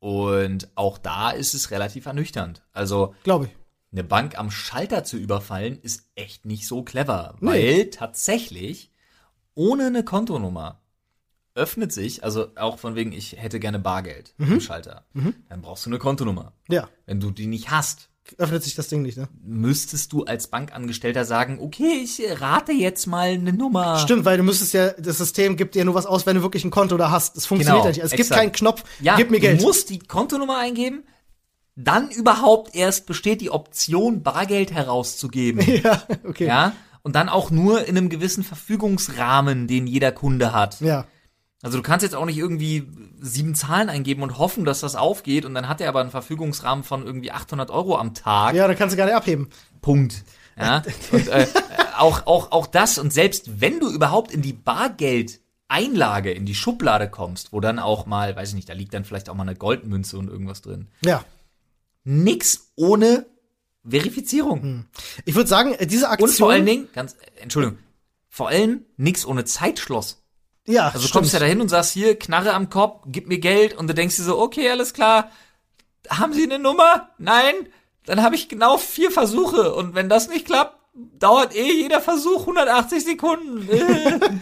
[0.00, 2.62] und auch da ist es relativ ernüchternd.
[2.72, 3.50] Also Glaube ich.
[3.92, 7.36] eine Bank am Schalter zu überfallen, ist echt nicht so clever.
[7.40, 7.48] Nee.
[7.48, 8.90] Weil tatsächlich
[9.54, 10.80] ohne eine Kontonummer
[11.54, 14.52] öffnet sich, also auch von wegen, ich hätte gerne Bargeld Mhm.
[14.54, 15.04] am Schalter,
[15.48, 16.52] dann brauchst du eine Kontonummer.
[16.68, 19.28] Ja, Wenn du die nicht hast, öffnet sich das Ding nicht, ne?
[19.44, 23.98] müsstest du als Bankangestellter sagen, okay, ich rate jetzt mal eine Nummer.
[23.98, 26.64] Stimmt, weil du müsstest ja, das System gibt dir nur was aus, wenn du wirklich
[26.64, 27.36] ein Konto da hast.
[27.36, 28.04] Das funktioniert Genau, ja nicht.
[28.04, 28.40] Es gibt exakt.
[28.40, 29.60] keinen Knopf, Ja, gib mir Geld.
[29.60, 31.04] du musst die Kontonummer eingeben,
[31.76, 35.60] dann überhaupt erst besteht die Option, Bargeld herauszugeben.
[35.82, 36.46] ja, okay.
[36.46, 36.72] Ja,
[37.02, 40.80] und dann auch nur in einem gewissen Verfügungsrahmen, den jeder Kunde hat.
[40.80, 41.06] ja.
[41.62, 42.88] Also du kannst jetzt auch nicht irgendwie
[43.20, 46.84] sieben Zahlen eingeben und hoffen, dass das aufgeht und dann hat er aber einen Verfügungsrahmen
[46.84, 48.54] von irgendwie 800 Euro am Tag.
[48.54, 49.50] Ja, dann kannst du gar nicht abheben.
[49.82, 50.24] Punkt.
[50.58, 50.82] Ja,
[51.12, 51.46] und äh,
[51.98, 57.10] auch, auch, auch das und selbst wenn du überhaupt in die Bargeldeinlage, in die Schublade
[57.10, 59.54] kommst, wo dann auch mal, weiß ich nicht, da liegt dann vielleicht auch mal eine
[59.54, 60.88] Goldmünze und irgendwas drin.
[61.04, 61.24] Ja.
[62.04, 63.26] Nix ohne
[63.86, 64.86] Verifizierung.
[65.26, 66.30] Ich würde sagen, diese Aktion.
[66.30, 67.78] Und vor allen Dingen, ganz, Entschuldigung,
[68.30, 70.19] vor allem nix ohne Zeitschloss.
[70.66, 73.76] Ja, Also du kommst ja dahin und sagst hier, Knarre am Kopf, gib mir Geld
[73.76, 75.30] und du denkst dir so, okay, alles klar.
[76.08, 77.10] Haben Sie eine Nummer?
[77.18, 77.54] Nein?
[78.06, 82.40] Dann habe ich genau vier Versuche und wenn das nicht klappt, dauert eh jeder Versuch
[82.40, 83.68] 180 Sekunden.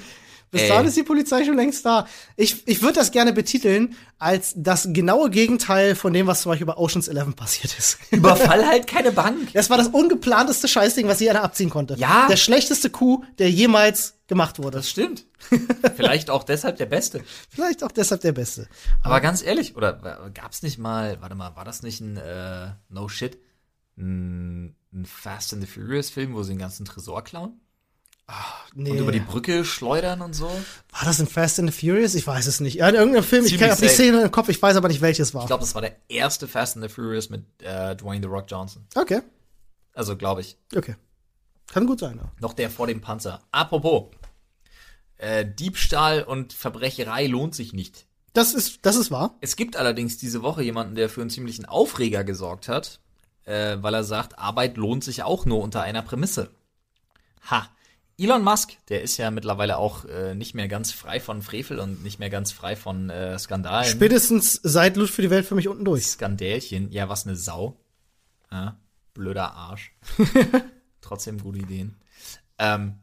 [0.50, 0.68] Bis Ey.
[0.68, 2.06] dahin ist die Polizei schon längst da.
[2.36, 6.66] Ich, ich würde das gerne betiteln als das genaue Gegenteil von dem, was zum Beispiel
[6.66, 7.98] bei Oceans 11 passiert ist.
[8.10, 9.52] Überfall halt keine Bank.
[9.52, 11.94] Das war das ungeplanteste Scheißding, was je einer abziehen konnte.
[11.94, 12.26] Ja.
[12.28, 14.78] Der schlechteste Coup, der jemals gemacht wurde.
[14.78, 15.26] Das stimmt.
[15.96, 17.22] Vielleicht auch deshalb der Beste.
[17.50, 18.68] Vielleicht auch deshalb der beste.
[19.02, 22.70] Aber ganz ehrlich, oder äh, gab's nicht mal, warte mal, war das nicht ein äh,
[22.88, 23.38] No Shit,
[23.96, 27.60] ein, ein Fast and the Furious Film, wo sie den ganzen Tresor klauen
[28.74, 28.90] Nee.
[28.92, 30.46] und über die Brücke schleudern und so?
[30.46, 32.14] war das in Fast and the Furious?
[32.14, 32.76] Ich weiß es nicht.
[32.76, 33.94] Ja, in irgendeinem Film, ich Ziemlich habe die safe.
[33.94, 35.42] Szene im Kopf, ich weiß aber nicht, welches war.
[35.42, 38.44] Ich glaube, das war der erste Fast and the Furious mit äh, Dwayne The Rock
[38.48, 38.84] Johnson.
[38.94, 39.22] okay,
[39.94, 40.56] Also glaube ich.
[40.76, 40.96] okay.
[41.72, 42.30] Kann gut sein, ja.
[42.40, 43.42] Noch der vor dem Panzer.
[43.50, 44.06] Apropos.
[45.18, 48.06] Äh, Diebstahl und Verbrecherei lohnt sich nicht.
[48.32, 49.34] Das ist, das ist wahr.
[49.40, 53.00] Es gibt allerdings diese Woche jemanden, der für einen ziemlichen Aufreger gesorgt hat,
[53.44, 56.50] äh, weil er sagt, Arbeit lohnt sich auch nur unter einer Prämisse.
[57.50, 57.68] Ha.
[58.20, 62.02] Elon Musk, der ist ja mittlerweile auch äh, nicht mehr ganz frei von Frevel und
[62.02, 63.88] nicht mehr ganz frei von äh, Skandalen.
[63.88, 66.04] Spätestens seit Loot für die Welt für mich unten durch.
[66.04, 66.90] Skandälchen.
[66.90, 67.80] Ja, was ne Sau.
[68.50, 68.76] Ja,
[69.14, 69.94] blöder Arsch.
[71.00, 71.96] Trotzdem gute Ideen.
[72.58, 72.98] Ähm,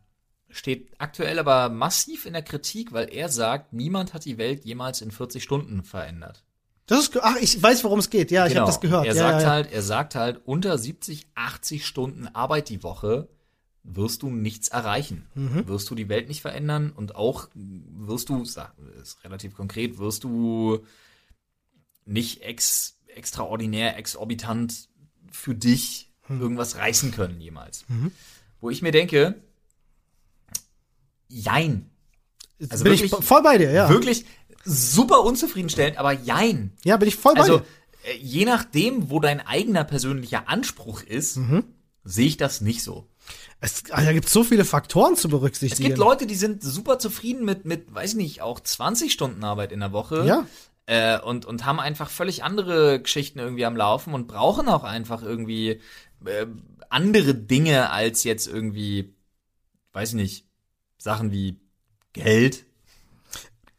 [0.49, 4.99] steht aktuell aber massiv in der Kritik, weil er sagt, niemand hat die Welt jemals
[4.99, 6.43] in 40 Stunden verändert.
[6.87, 8.31] Das ist, ach, ich weiß, worum es geht.
[8.31, 9.05] Ja, ich habe das gehört.
[9.05, 9.15] Genau.
[9.15, 9.53] Er ja, sagt ja, ja.
[9.53, 13.29] halt, er sagt halt, unter 70, 80 Stunden Arbeit die Woche
[13.87, 15.27] wirst du nichts erreichen.
[15.35, 15.67] Mhm.
[15.67, 20.23] Wirst du die Welt nicht verändern und auch wirst du, sag, ist relativ konkret, wirst
[20.23, 20.79] du
[22.05, 24.89] nicht ex, extraordinär, exorbitant
[25.31, 26.41] für dich Hm.
[26.41, 27.85] irgendwas reißen können jemals.
[27.87, 28.11] Mhm.
[28.59, 29.35] Wo ich mir denke,
[31.27, 31.89] jein.
[32.69, 33.89] Also bin ich wirklich- voll bei dir, ja.
[33.89, 34.25] Wirklich
[34.63, 36.71] super unzufriedenstellend, aber jein.
[36.83, 37.65] Ja, bin ich voll bei Also, dir.
[38.05, 41.63] äh, je nachdem, wo dein eigener persönlicher Anspruch ist, Mhm.
[42.03, 43.07] sehe ich das nicht so.
[43.61, 45.87] Es, ah, da gibt so viele Faktoren zu Es berücksichtigen.
[45.87, 49.71] gibt Leute, die sind super zufrieden mit, mit, weiß ich nicht, auch 20 Stunden Arbeit
[49.71, 50.25] in der Woche.
[50.25, 50.45] Ja.
[50.87, 55.23] Äh, und, und haben einfach völlig andere Geschichten irgendwie am Laufen und brauchen auch einfach
[55.23, 55.81] irgendwie
[56.25, 56.45] äh,
[56.89, 59.15] andere Dinge als jetzt irgendwie,
[59.93, 60.45] weiß ich nicht,
[60.97, 61.59] Sachen wie
[62.13, 62.65] Geld.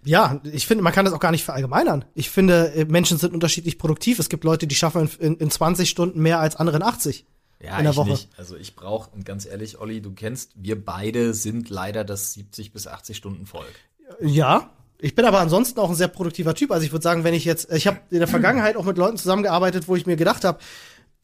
[0.05, 2.05] Ja, ich finde, man kann das auch gar nicht verallgemeinern.
[2.14, 4.18] Ich finde, äh, Menschen sind unterschiedlich produktiv.
[4.18, 7.27] Es gibt Leute, die schaffen in, in 20 Stunden mehr als andere in 80.
[7.63, 8.11] Ja, In der ich Woche.
[8.11, 8.29] nicht.
[8.37, 12.73] Also ich brauche, und ganz ehrlich, Olli, du kennst, wir beide sind leider das 70
[12.73, 13.73] bis 80 Stunden Volk.
[14.21, 14.71] Ja.
[14.99, 16.71] Ich bin aber ansonsten auch ein sehr produktiver Typ.
[16.71, 19.19] Also ich würde sagen, wenn ich jetzt, ich habe in der Vergangenheit auch mit Leuten
[19.19, 20.59] zusammengearbeitet, wo ich mir gedacht habe,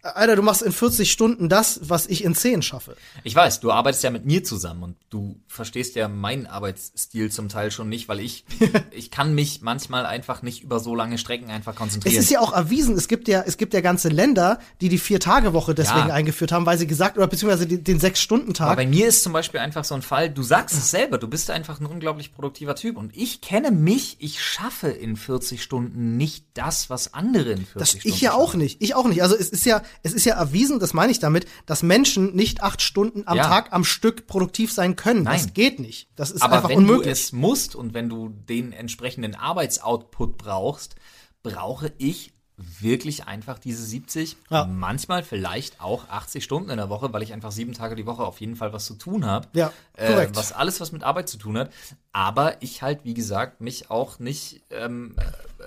[0.03, 2.97] Alter, du machst in 40 Stunden das, was ich in 10 schaffe.
[3.23, 7.49] Ich weiß, du arbeitest ja mit mir zusammen und du verstehst ja meinen Arbeitsstil zum
[7.49, 8.45] Teil schon nicht, weil ich,
[8.91, 12.21] ich kann mich manchmal einfach nicht über so lange Strecken einfach Es konzentrieren.
[12.21, 15.73] ist ja auch erwiesen, es gibt ja, es gibt ja ganze Länder, die die Vier-Tage-Woche
[15.73, 16.15] deswegen Ja.
[16.15, 18.77] eingeführt haben, weil sie gesagt, oder beziehungsweise den, den Aber Sechs-Stunden-Tag.
[18.77, 21.49] bei mir ist zum Beispiel einfach so ein Fall, du sagst es selber, du bist
[21.49, 26.45] einfach ein unglaublich produktiver Typ und ich kenne mich, ich schaffe in 40 Stunden nicht
[26.55, 28.59] das, was andere in 40 Das Stunden ich ja auch schaffen.
[28.61, 28.83] nicht.
[28.83, 29.23] Ich auch nicht.
[29.23, 32.63] Also es ist ja, es ist ja erwiesen, das meine ich damit, dass Menschen nicht
[32.63, 33.45] acht Stunden am Ja.
[33.49, 35.25] Tag am Stück produktiv sein können.
[35.25, 35.55] Das Nein.
[35.55, 36.09] geht nicht.
[36.17, 37.05] Das ist Aber einfach wenn unmöglich.
[37.05, 40.95] du es musst und wenn du den entsprechenden Arbeitsoutput brauchst,
[41.43, 42.33] brauche ich
[42.81, 44.67] wirklich einfach diese 70, Ja.
[44.67, 48.23] manchmal vielleicht auch 80 Stunden in der Woche, weil ich einfach sieben Tage die Woche
[48.23, 49.49] auf jeden Fall was zu tun habe.
[49.55, 50.37] Ja, äh, korrekt.
[50.37, 51.73] was alles was mit Arbeit zu tun hat.
[52.13, 55.17] Aber ich halt, wie gesagt, mich auch nicht, ähm,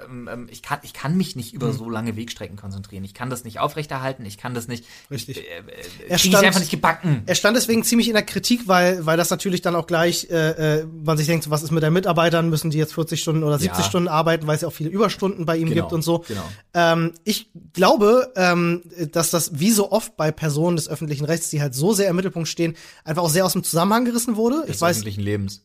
[0.09, 1.55] ähm, ähm, ich kann, ich kann mich nicht Hm.
[1.57, 3.03] über so lange Wegstrecken konzentrieren.
[3.03, 4.25] Ich kann das nicht aufrechterhalten.
[4.25, 4.85] Ich kann das nicht.
[5.11, 5.37] Richtig.
[5.37, 5.63] Äh, äh,
[6.09, 7.23] Er ich stand- einfach nicht gebacken.
[7.25, 10.79] Er stand deswegen ziemlich in der Kritik, weil, weil das natürlich dann auch gleich, äh,
[10.81, 13.59] äh, man sich denkt, was ist mit den Mitarbeitern, müssen die jetzt 40 Stunden oder
[13.59, 13.89] 70 Ja.
[13.89, 16.19] Stunden arbeiten, weil es ja auch viele Überstunden bei ihm Genau, gibt und so.
[16.27, 16.43] genau.
[16.73, 21.61] Ähm, ich glaube, ähm, dass das wie so oft bei Personen des öffentlichen Rechts, die
[21.61, 24.61] halt so sehr im Mittelpunkt stehen, einfach auch sehr aus dem Zusammenhang gerissen wurde.
[24.67, 25.61] Des ich weiß, öffentlichen Lebens.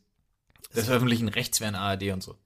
[0.74, 2.36] Des öffentlichen Rechts wären ARD und so.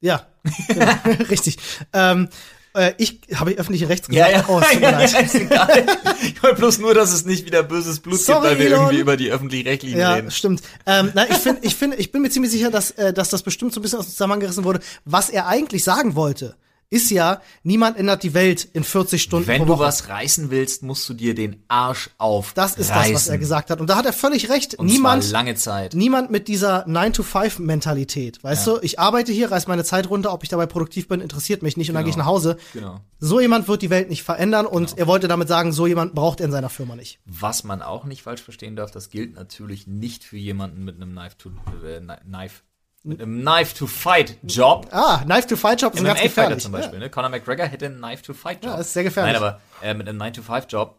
[0.00, 0.26] Ja,
[0.68, 0.92] genau,
[1.30, 1.58] richtig.
[1.92, 2.28] Ähm,
[2.74, 4.44] äh, ich habe öffentliche Rechts gesagt.
[4.48, 5.22] Oh, es tut mir leid.
[5.22, 5.86] ist egal.
[6.22, 8.80] Ich wollte bloß nur, dass es nicht wieder böses Blut Sorry, gibt, weil wir Elon.
[8.80, 10.30] irgendwie über die öffentlich-rechtlichen Ja, reden.
[10.30, 10.60] stimmt.
[10.84, 13.42] Ähm, na, ich finde, ich finde, ich bin mir ziemlich sicher, dass, äh, dass das
[13.42, 14.80] bestimmt so ein bisschen aus dem Zusammenhang gerissen wurde.
[15.06, 16.54] Was er eigentlich sagen wollte,
[16.88, 21.08] ist ja, niemand ändert die Welt in 40 Stunden Wenn du was reißen willst, musst
[21.08, 22.52] du dir den Arsch auf.
[22.52, 23.80] das ist das, was er gesagt hat.
[23.80, 24.74] Und da hat er völlig recht.
[24.74, 25.94] Und niemand, lange Zeit.
[25.94, 28.42] niemand mit dieser 9-to-5-Mentalität.
[28.44, 31.62] Weißt du, ich arbeite hier, reiß meine Zeit runter, ob ich dabei produktiv bin, interessiert
[31.62, 32.56] mich nicht und dann gehe ich nach Hause.
[32.72, 33.00] Genau.
[33.18, 36.40] So jemand wird die Welt nicht verändern und er wollte damit sagen, so jemand braucht
[36.40, 37.18] er in seiner Firma nicht.
[37.24, 41.12] Was man auch nicht falsch verstehen darf, das gilt natürlich nicht für jemanden mit einem
[41.12, 41.50] Knife to
[41.84, 42.62] äh, Knife
[43.06, 44.88] mit einem Knife to Fight Job.
[44.90, 46.62] Ah, Knife-to-Fight-Job ist ganz MMA-Fighter gefährlich.
[46.62, 46.98] zum Beispiel.
[46.98, 47.08] Ne?
[47.10, 48.74] Conor McGregor hätte einen Knife to Fight Job.
[48.74, 49.34] Ja, ist sehr gefährlich.
[49.34, 50.96] Nein, aber äh, mit einem 9 to 5 Job,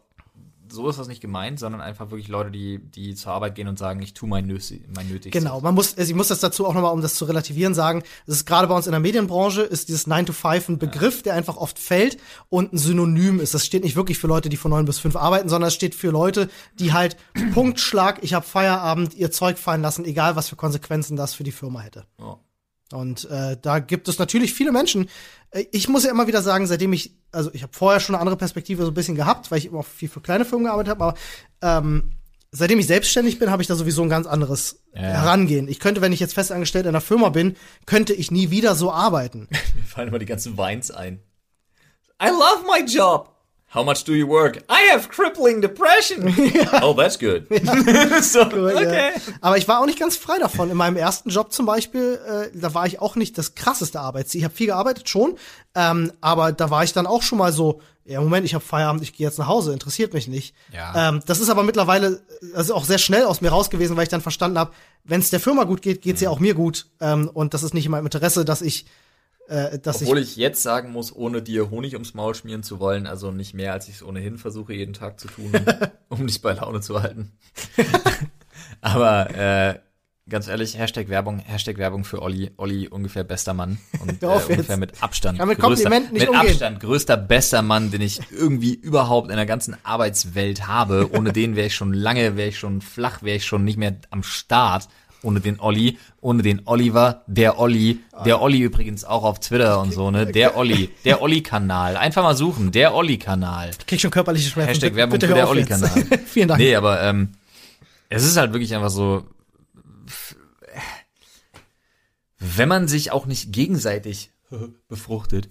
[0.70, 3.78] so ist das nicht gemeint, sondern einfach wirklich Leute, die die zur Arbeit gehen und
[3.78, 5.42] sagen, ich tue mein, Nösi, mein Nötigstes.
[5.42, 8.02] Genau, man muss, also ich muss das dazu auch nochmal, um das zu relativieren, sagen,
[8.26, 11.22] das ist gerade bei uns in der Medienbranche, ist dieses 9 to 5 ein Begriff,
[11.22, 13.54] der einfach oft fällt und ein Synonym ist.
[13.54, 15.94] Das steht nicht wirklich für Leute, die von 9 bis 5 arbeiten, sondern es steht
[15.94, 16.48] für Leute,
[16.78, 17.16] die halt
[17.54, 21.52] Punktschlag, ich habe Feierabend, ihr Zeug fallen lassen, egal was für Konsequenzen das für die
[21.52, 22.06] Firma hätte.
[22.18, 22.38] Ja.
[22.92, 25.08] Und äh, da gibt es natürlich viele Menschen.
[25.50, 28.20] Äh, Ich muss ja immer wieder sagen, seitdem ich, also ich habe vorher schon eine
[28.20, 30.90] andere Perspektive so ein bisschen gehabt, weil ich immer auch viel für kleine Firmen gearbeitet
[30.90, 31.14] habe, aber
[31.60, 32.12] ähm,
[32.50, 35.02] seitdem ich selbstständig bin, habe ich da sowieso ein ganz anderes Ja.
[35.02, 35.68] Herangehen.
[35.68, 38.90] Ich könnte, wenn ich jetzt festangestellt in einer Firma bin, könnte ich nie wieder so
[38.90, 39.48] arbeiten.
[39.74, 41.20] Mir fallen immer die ganzen Weins ein.
[42.22, 43.34] I love my job.
[43.74, 44.58] How much do you work?
[44.70, 46.34] I have crippling depression.
[46.82, 47.46] Oh, that's good.
[48.22, 49.12] so, okay.
[49.14, 49.32] Ja.
[49.40, 50.70] Aber ich war auch nicht ganz frei davon.
[50.70, 54.40] In meinem ersten Job zum Beispiel, äh, da war ich auch nicht das krasseste Arbeitsziel.
[54.40, 55.36] Ich habe viel gearbeitet schon,
[55.74, 59.02] ähm, aber da war ich dann auch schon mal so, ja Moment, ich habe Feierabend,
[59.02, 60.54] ich gehe jetzt nach Hause, interessiert mich nicht.
[60.72, 61.10] Ja.
[61.10, 62.22] Ähm, das ist aber mittlerweile
[62.54, 64.72] also auch sehr schnell aus mir raus gewesen, weil ich dann verstanden habe,
[65.04, 66.86] wenn es der Firma gut geht, geht's ja auch mir gut.
[67.00, 68.86] Ähm, und das ist nicht in meinem Interesse, dass ich
[69.48, 72.80] äh, dass Obwohl ich ich jetzt sagen muss, ohne dir Honig ums Maul schmieren zu
[72.80, 75.52] wollen, also nicht mehr, als ich es ohnehin versuche, jeden Tag zu tun,
[76.08, 77.32] um dich bei Laune zu halten.
[78.82, 79.78] Aber äh,
[80.28, 82.50] ganz ehrlich, Hashtag Werbung, Hashtag Werbung für Olli.
[82.58, 83.78] Olli ungefähr bester Mann.
[84.00, 85.38] Und äh, ungefähr mit Abstand.
[85.38, 85.58] Mit
[86.12, 86.50] nicht mit umgehen.
[86.50, 91.10] Abstand größter bester Mann, den ich irgendwie überhaupt in der ganzen Arbeitswelt habe.
[91.12, 93.96] Ohne den wäre ich schon lange, wäre ich schon flach, wäre ich schon nicht mehr
[94.10, 94.88] am Start.
[95.22, 99.92] Ohne den Olli, ohne den Oliver, der Olli, der Olli übrigens auch auf Twitter und
[99.92, 100.26] so, ne?
[100.26, 101.96] Der Olli, der Olli-Kanal.
[101.96, 103.72] Einfach mal suchen, der Olli-Kanal.
[103.86, 104.68] Krieg schon körperliche Schmerzen.
[104.68, 105.48] Hashtag Werbung bitte für der.
[105.48, 105.90] Olli-Kanal.
[106.26, 106.60] Vielen Dank.
[106.60, 107.30] Nee, aber ähm,
[108.08, 109.24] es ist halt wirklich einfach so,
[112.38, 114.30] wenn man sich auch nicht gegenseitig
[114.88, 115.48] befruchtet,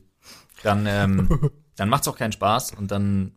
[0.64, 3.34] dann, ähm, dann macht's auch keinen Spaß und dann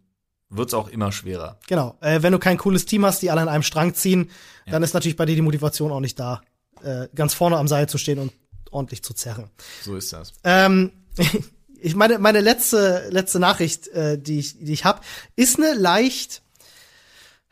[0.50, 1.58] wird's auch immer schwerer.
[1.68, 1.96] Genau.
[2.00, 4.30] Äh, wenn du kein cooles Team hast, die alle an einem Strang ziehen,
[4.70, 6.42] dann ist natürlich bei dir die Motivation auch nicht da,
[6.82, 8.32] äh, ganz vorne am Seil zu stehen und
[8.70, 9.50] ordentlich zu zerren.
[9.82, 10.32] So ist das.
[10.44, 10.92] Ähm,
[11.80, 15.00] ich meine, meine letzte letzte Nachricht, äh, die ich die ich habe,
[15.36, 16.42] ist eine leicht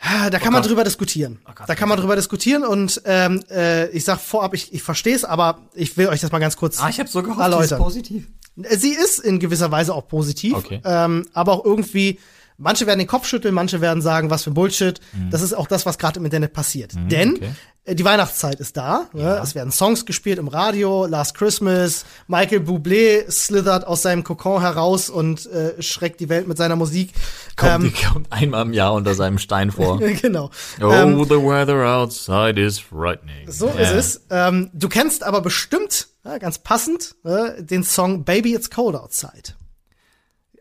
[0.01, 0.71] Ah, da kann man Gott.
[0.71, 1.41] drüber diskutieren.
[1.45, 5.17] Gott, da kann man drüber diskutieren und ähm, äh, ich sag vorab, ich, ich verstehe
[5.17, 7.81] es, aber ich will euch das mal ganz kurz Ah, ich habe so gehofft, erläutern.
[7.83, 8.29] positiv.
[8.55, 10.81] Sie ist in gewisser Weise auch positiv, Okay.
[10.85, 12.21] ähm, aber auch irgendwie,
[12.59, 15.01] manche werden den Kopf schütteln, manche werden sagen, was für ein Bullshit.
[15.31, 16.93] Das ist auch das, was gerade im Internet passiert.
[17.11, 17.35] Denn Mhm.
[17.37, 17.51] okay.
[17.85, 19.07] äh, die Weihnachtszeit ist da.
[19.15, 19.41] Ne?
[19.43, 25.09] Es werden Songs gespielt im Radio, Last Christmas, Michael Bublé slithert aus seinem Kokon heraus
[25.09, 27.13] und äh, schreckt die Welt mit seiner Musik.
[27.57, 29.99] Kommt, Ähm, kommt einmal im Jahr unter seinem Stein vor.
[30.23, 30.51] genau.
[30.83, 33.51] oh, Ähm, the weather outside is frightening.
[33.51, 34.21] So ist es.
[34.31, 39.55] Ähm, du kennst aber bestimmt, ja, ganz passend, äh, den Song Baby It's Cold Outside.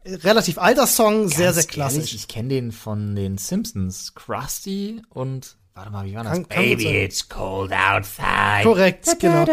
[0.07, 1.97] Relativ alter Song, sehr, sehr klassisch.
[1.97, 4.13] Ehrlich, ich kenne den von den Simpsons.
[4.15, 6.33] Krusty und warte mal, wie war das?
[6.33, 6.95] Kann- kann gut sein.
[6.95, 8.63] it's cold outside.
[8.63, 9.45] Korrekt, genau.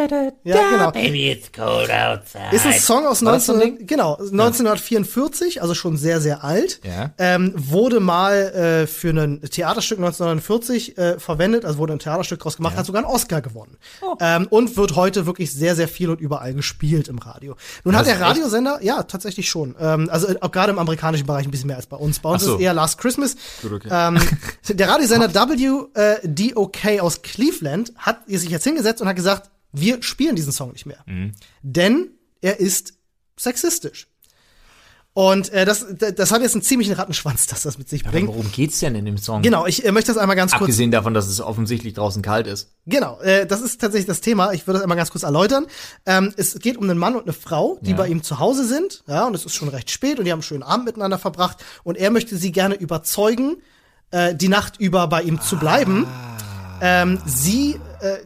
[0.42, 0.90] Ja, genau.
[0.90, 2.48] Baby, it's cold outside.
[2.52, 6.42] Ist ein Song aus War das so ein 19, genau, 1944, also schon sehr, sehr
[6.42, 6.80] alt.
[6.82, 7.12] Ja.
[7.18, 12.56] Ähm, wurde mal äh, für ein Theaterstück 1949 äh, verwendet, also wurde ein Theaterstück draus
[12.56, 13.76] gemacht, hat sogar einen Oscar gewonnen.
[14.00, 14.16] Oh.
[14.20, 17.54] Ähm, und wird heute wirklich sehr, sehr viel und überall gespielt im Radio.
[17.84, 18.30] Nun hat Das der ist echt?
[18.30, 19.74] Radiosender, ja, tatsächlich schon.
[19.78, 22.18] Ähm, also äh, auch gerade im amerikanischen Bereich ein bisschen mehr als bei uns.
[22.18, 22.54] Bei uns so.
[22.54, 23.36] ist eher Last Christmas.
[23.60, 23.88] Gut, okay.
[23.90, 24.18] Ähm,
[24.68, 25.28] der Radiosender
[26.22, 30.86] WDOK aus Cleveland hat sich jetzt hingesetzt und hat gesagt, wir spielen diesen Song nicht
[30.86, 30.98] mehr.
[31.06, 31.32] Mhm.
[31.62, 32.08] Denn
[32.40, 32.94] er ist
[33.38, 34.06] sexistisch.
[35.16, 35.86] Und äh, das,
[36.16, 38.26] das hat jetzt einen ziemlichen Rattenschwanz, dass das mit sich Aber bringt.
[38.26, 39.42] worum geht's denn in dem Song?
[39.42, 40.62] Genau, ich äh, möchte das einmal ganz kurz.
[40.62, 42.72] Abgesehen davon, dass es offensichtlich draußen kalt ist.
[42.86, 44.52] Genau, äh, das ist tatsächlich das Thema.
[44.52, 45.66] Ich würde das einmal ganz kurz erläutern.
[46.04, 47.96] Ähm, es geht um einen Mann und eine Frau, die Ja.
[47.96, 49.04] bei ihm zu Hause sind.
[49.06, 51.58] Ja, und es ist schon recht spät und die haben einen schönen Abend miteinander verbracht.
[51.84, 53.58] Und er möchte sie gerne überzeugen,
[54.14, 56.06] äh, die Nacht über bei ihm zu bleiben.
[56.80, 58.18] Ähm, sie äh,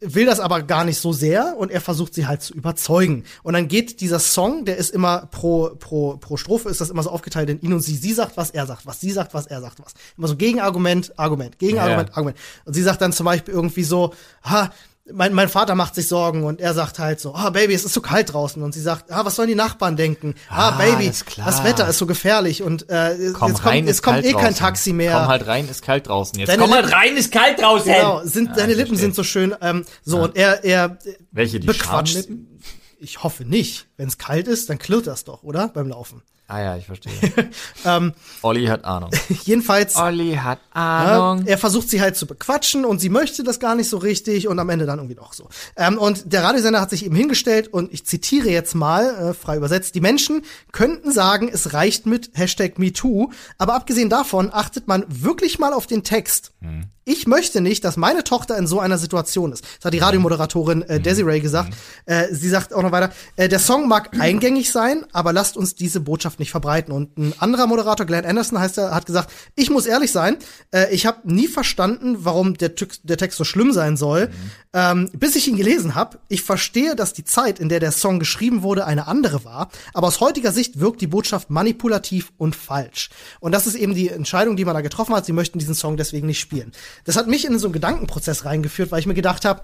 [0.00, 3.22] will das aber gar nicht so sehr und er versucht sie halt zu überzeugen.
[3.44, 7.02] Und dann geht dieser Song, der ist immer pro, pro, pro Strophe ist das immer
[7.02, 7.94] so aufgeteilt in ihn und sie.
[7.96, 9.94] Sie sagt, was er sagt, was sie sagt, was er sagt, was.
[10.18, 12.16] Immer so Gegenargument, Argument, Gegenargument, Ja.
[12.16, 12.38] Argument.
[12.64, 14.70] Und sie sagt dann zum Beispiel irgendwie so, ha,
[15.12, 17.94] mein, mein Vater macht sich Sorgen und er sagt halt so, ah, Baby, es ist
[17.94, 18.62] so kalt draußen.
[18.62, 20.34] Und sie sagt, ah, was sollen die Nachbarn denken?
[20.48, 21.12] Ah, Ah, Baby,
[21.44, 24.40] das Wetter ist so gefährlich und äh, Komm jetzt rein, kommt, jetzt kommt eh kein
[24.42, 24.56] draußen.
[24.56, 25.12] Taxi mehr.
[25.18, 26.38] Komm halt rein, ist kalt draußen.
[26.38, 27.92] Jetzt Deine komm halt rein, ist kalt draußen.
[27.92, 28.98] Genau, sind, deine ich Lippen verstehe.
[28.98, 29.54] sind so schön.
[29.60, 30.98] Ähm, so, und er, er
[31.30, 32.28] Welche, die bequatscht.
[32.98, 33.86] Ich hoffe nicht.
[33.96, 35.68] Wenn es kalt ist, dann klirrt das doch, oder?
[35.68, 36.22] Beim Laufen.
[36.48, 37.12] Ah ja, ich verstehe.
[37.84, 39.10] Ähm, Olli hat Ahnung.
[39.44, 41.46] Jedenfalls, Olli hat ja, Ahnung.
[41.46, 44.58] er versucht sie halt zu bequatschen und sie möchte das gar nicht so richtig und
[44.58, 45.48] am Ende dann irgendwie doch so.
[45.76, 49.56] Ähm, und der Radiosender hat sich eben hingestellt und ich zitiere jetzt mal, äh, frei
[49.56, 50.42] übersetzt, die Menschen
[50.72, 55.86] könnten sagen, es reicht mit Hashtag MeToo, aber abgesehen davon achtet man wirklich mal auf
[55.86, 56.52] den Text.
[57.04, 59.64] Ich möchte nicht, dass meine Tochter in so einer Situation ist.
[59.78, 61.72] Das hat die Radiomoderatorin äh, Desiree gesagt.
[62.04, 65.76] Äh, sie sagt auch noch weiter, äh, der Song mag eingängig sein, aber lasst uns
[65.76, 66.92] diese Botschaft nicht verbreiten.
[66.92, 70.36] Und ein anderer Moderator, Glenn Anderson heißt er, hat gesagt, ich muss ehrlich sein,
[70.72, 72.72] äh, ich habe nie verstanden, warum der,
[73.02, 74.30] der Text so schlimm sein soll,
[74.72, 76.18] ähm, bis ich ihn gelesen habe.
[76.28, 80.06] Ich verstehe, dass die Zeit, in der der Song geschrieben wurde, eine andere war, aber
[80.06, 83.10] aus heutiger Sicht wirkt die Botschaft manipulativ und falsch.
[83.40, 85.26] Und das ist eben die Entscheidung, die man da getroffen hat.
[85.26, 86.72] Sie möchten diesen Song deswegen nicht spielen.
[87.04, 89.62] Das hat mich in so einen Gedankenprozess reingeführt, weil ich mir gedacht habe,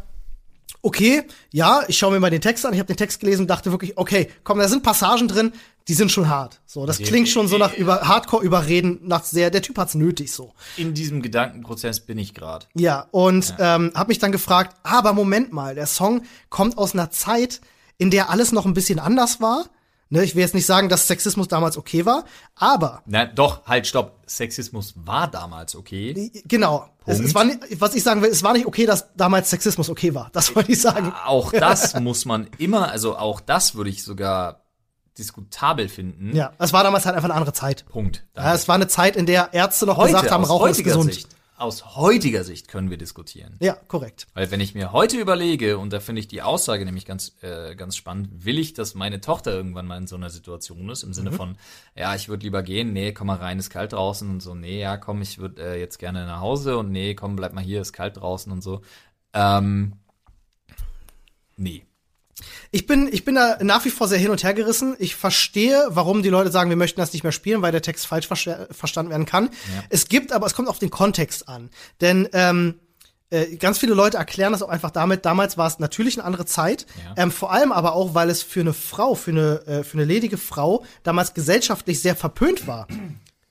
[0.82, 1.22] okay,
[1.52, 2.72] ja, ich schaue mir mal den Text an.
[2.74, 5.52] Ich habe den Text gelesen und dachte wirklich, okay, komm, da sind Passagen drin,
[5.88, 6.60] die sind schon hart.
[6.66, 9.50] So, das klingt schon so nach über Hardcore überreden, nach sehr.
[9.50, 10.52] Der Typ hat's nötig so.
[10.76, 12.66] In diesem Gedankenprozess bin ich gerade.
[12.74, 17.10] Ja, und ähm, habe mich dann gefragt, aber Moment mal, der Song kommt aus einer
[17.10, 17.60] Zeit,
[17.98, 19.66] in der alles noch ein bisschen anders war.
[20.12, 23.86] Ne, ich will jetzt nicht sagen, dass Sexismus damals okay war, aber Na, doch, halt,
[23.86, 24.18] stopp.
[24.26, 26.30] Sexismus war damals okay.
[26.44, 27.46] genau, es, es war
[27.78, 30.28] was ich sagen will, es war nicht okay, dass damals Sexismus okay war.
[30.34, 31.14] Das wollte ich sagen.
[31.24, 34.66] Auch das muss man immer, also auch das würde ich sogar
[35.16, 36.36] diskutabel finden.
[36.36, 37.86] Ja, es war damals halt einfach eine andere Zeit.
[37.88, 38.22] Punkt.
[38.36, 41.14] Ja, es war eine Zeit, in der Ärzte noch Heute, gesagt haben, Rauchen ist gesund.
[41.14, 41.28] Sicht,
[41.62, 43.56] aus heutiger Sicht können wir diskutieren.
[43.60, 44.26] Ja, korrekt.
[44.34, 47.74] Weil wenn ich mir heute überlege, und da finde ich die Aussage nämlich ganz, äh,
[47.74, 51.14] ganz spannend, will ich, dass meine Tochter irgendwann mal in so einer Situation ist, im
[51.14, 51.34] Sinne Mhm.
[51.34, 51.56] von,
[51.94, 54.80] ja, ich würde lieber gehen, nee, komm mal rein, ist kalt draußen und so, nee,
[54.80, 57.80] ja, komm, ich würde äh, jetzt gerne nach Hause und nee, komm, bleib mal hier,
[57.80, 58.82] ist kalt draußen und so.
[59.32, 59.94] Ähm,
[61.56, 61.84] nee.
[62.70, 64.96] Ich bin, ich bin da nach wie vor sehr hin und her gerissen.
[64.98, 68.06] Ich verstehe, warum die Leute sagen, wir möchten das nicht mehr spielen, weil der Text
[68.06, 69.50] falsch verste- verstanden werden kann.
[69.90, 71.70] Es gibt aber, es kommt auf den Kontext an.
[72.00, 72.80] Denn ähm,
[73.30, 76.46] äh, ganz viele Leute erklären das auch einfach damit, damals war es natürlich eine andere
[76.46, 76.86] Zeit.
[77.04, 77.22] Ja.
[77.22, 80.04] Ähm, vor allem aber auch, weil es für eine Frau, für eine, äh, für eine
[80.06, 82.88] ledige Frau damals gesellschaftlich sehr verpönt war.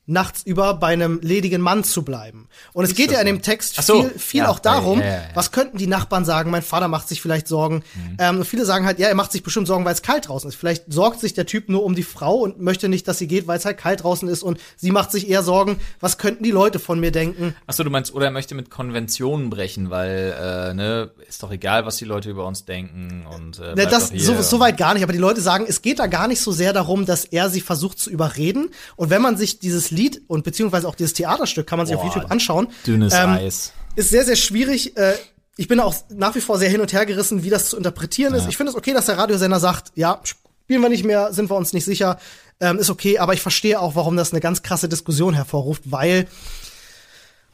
[0.08, 2.48] Nachts über bei einem ledigen Mann zu bleiben.
[2.74, 5.22] Und es geht ja in dem Text so, viel, viel ja, auch darum, ja, ja,
[5.36, 7.84] was könnten die Nachbarn sagen, mein Vater macht sich vielleicht Sorgen.
[8.18, 10.50] Ähm, und viele sagen halt, ja, er macht sich bestimmt Sorgen, weil es kalt draußen
[10.50, 10.56] ist.
[10.56, 13.48] Vielleicht sorgt sich der Typ nur um die Frau und möchte nicht, dass sie geht,
[13.48, 14.42] weil es halt kalt draußen ist.
[14.42, 17.56] Und sie macht sich eher Sorgen, was könnten die Leute von mir denken.
[17.68, 21.86] Achso, du meinst, oder er möchte mit Konventionen brechen, weil, äh, ne, ist doch egal,
[21.86, 25.04] was die Leute über uns denken und äh, Ne, das so, so weit gar nicht,
[25.04, 27.62] aber die Leute sagen, es geht da gar nicht so sehr darum, dass er sie
[27.62, 28.72] versucht zu überreden.
[28.96, 32.02] Und wenn man sich dieses Lied und beziehungsweise auch dieses Theaterstück kann man sich auf
[32.02, 32.68] Boah, YouTube anschauen.
[32.86, 33.74] Dünnes ähm, Eis.
[33.96, 34.98] Ist sehr, sehr schwierig.
[34.98, 35.14] Äh,
[35.58, 38.34] ich bin auch nach wie vor sehr hin und her gerissen, wie das zu interpretieren
[38.34, 38.48] ist.
[38.48, 41.56] Ich finde es okay, dass der Radiosender sagt, ja, spielen wir nicht mehr, sind wir
[41.56, 42.18] uns nicht sicher.
[42.60, 46.28] Ähm, ist okay, aber ich verstehe auch, warum das eine ganz krasse Diskussion hervorruft, weil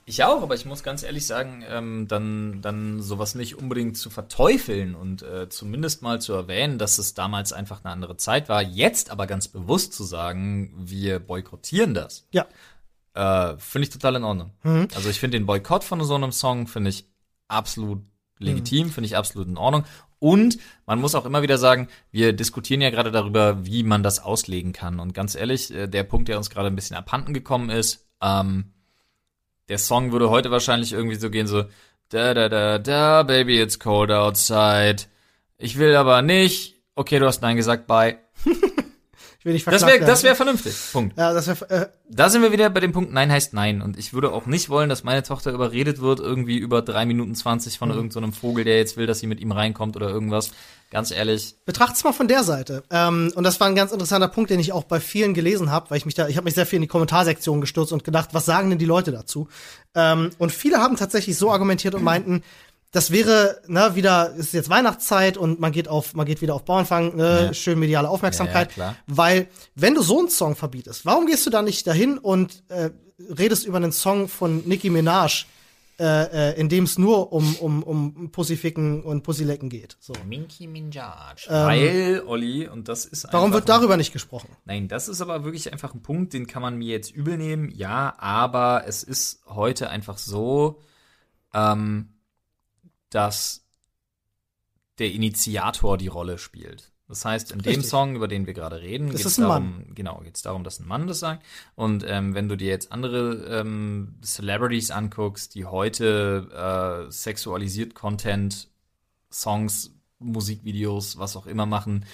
[0.10, 4.10] Ich auch, aber ich muss ganz ehrlich sagen, ähm, dann, dann sowas nicht unbedingt zu
[4.10, 8.62] verteufeln und äh, zumindest mal zu erwähnen, dass es damals einfach eine andere Zeit war.
[8.62, 12.46] Jetzt aber ganz bewusst zu sagen, wir boykottieren das, ja,
[13.16, 14.52] äh, finde ich total in Ordnung.
[14.96, 17.06] Also ich finde den Boykott von so einem Song, finde ich
[17.50, 18.02] absolut
[18.40, 19.84] legitim, finde ich absolut in Ordnung.
[20.20, 24.20] Und man muss auch immer wieder sagen, wir diskutieren ja gerade darüber, wie man das
[24.20, 25.02] auslegen kann.
[25.02, 28.72] Und ganz ehrlich, äh, der Punkt, der uns gerade ein bisschen abhanden gekommen ist, ähm,
[29.70, 31.66] der Song würde heute wahrscheinlich irgendwie so gehen, so
[32.10, 35.04] da da da da, baby, it's cold outside.
[35.58, 36.76] Ich will aber nicht.
[36.96, 38.18] Okay, du hast nein gesagt, bye.
[39.48, 40.28] Will nicht Das verklagt wäre das werden.
[40.28, 40.76] wäre vernünftig.
[40.92, 41.18] Punkt.
[41.18, 43.82] ja, das wäre äh, Da sind wir wieder bei dem Punkt, nein heißt nein.
[43.82, 47.34] Und ich würde auch nicht wollen, dass meine Tochter überredet wird, irgendwie über drei Minuten
[47.34, 50.10] zwanzig von irgendeinem so einem Vogel, der jetzt will, dass sie mit ihm reinkommt oder
[50.10, 50.52] irgendwas.
[50.90, 51.56] Ganz ehrlich.
[51.66, 52.82] Betracht's mal von der Seite.
[52.92, 55.90] Ähm, und das war ein ganz interessanter Punkt, den ich auch bei vielen gelesen habe,
[55.90, 58.30] weil ich mich da, ich habe mich sehr viel in die Kommentarsektion gestürzt und gedacht,
[58.32, 59.50] was sagen denn die Leute dazu?
[59.96, 62.42] Ähm, und viele haben tatsächlich so argumentiert und meinten,
[62.92, 66.56] das wäre, ne, wieder, es ist jetzt Weihnachtszeit und man geht auf, man geht wieder
[66.56, 67.54] auf Bauernfang, ne, Ja.
[67.54, 68.76] schön mediale Aufmerksamkeit.
[68.78, 68.96] Ja, ja.
[69.08, 72.90] Weil, wenn du so einen Song verbietest, warum gehst du da nicht dahin und äh,
[73.20, 75.46] redest über einen Song von Nicki Minaj,
[76.00, 79.98] äh, äh, in dem es nur um, um, um Pussyficken und Pussylecken geht?
[80.00, 80.14] So.
[80.26, 81.48] Minky Minaj.
[81.50, 84.50] Weil, Olli, und das ist Ähm, Warum einfach wird darüber nicht gesprochen?
[84.66, 87.70] Nein, das ist aber wirklich einfach ein Punkt, den kann man mir jetzt übel nehmen.
[87.72, 90.80] Ja, aber es ist heute einfach so,
[91.54, 92.10] ähm,
[93.10, 93.66] dass
[95.00, 96.92] der Initiator die Rolle spielt.
[97.08, 97.90] Das heißt, in dem Richtig.
[97.90, 101.20] Song, über den wir gerade reden, geht es darum, genau, darum, dass ein Mann das
[101.20, 101.46] sagt.
[101.76, 108.68] Und ähm, wenn du dir jetzt andere ähm, Celebrities anguckst, die heute äh, sexualisiert Content,
[109.32, 112.06] Songs, Musikvideos, was auch immer machen,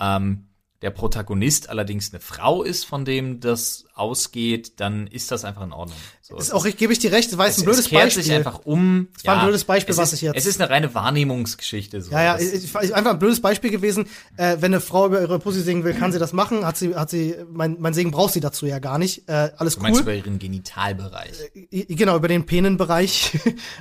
[0.00, 0.48] ähm,
[0.82, 5.72] der Protagonist allerdings eine Frau ist, von dem das ausgeht, dann ist das einfach in
[5.72, 5.96] Ordnung.
[6.22, 8.02] So, Ist auch, ich gebe ich dir recht, war jetzt ein es, blödes es kehrt
[8.04, 8.22] Beispiel.
[8.24, 9.08] sich einfach um.
[9.16, 12.00] Es war ein blödes Beispiel, es was ist, ich jetzt- Es ist eine reine Wahrnehmungsgeschichte.
[12.02, 12.10] So.
[12.10, 14.06] ja, ja, ist einfach ein blödes Beispiel gewesen.
[14.36, 16.66] Äh, wenn eine Frau über ihre Pussy singen will, kann sie das machen.
[16.66, 19.28] Hat sie, hat sie, mein, mein Segen braucht sie dazu ja gar nicht.
[19.28, 20.02] Äh, alles du meinst cool.
[20.02, 21.32] über ihren Genitalbereich.
[21.70, 23.38] I- Genau, über den Penenbereich.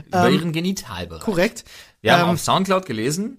[0.07, 1.23] über ihren Genitalbereich.
[1.23, 1.63] Korrekt.
[2.01, 3.37] Wir haben Ähm, auf Soundcloud gelesen,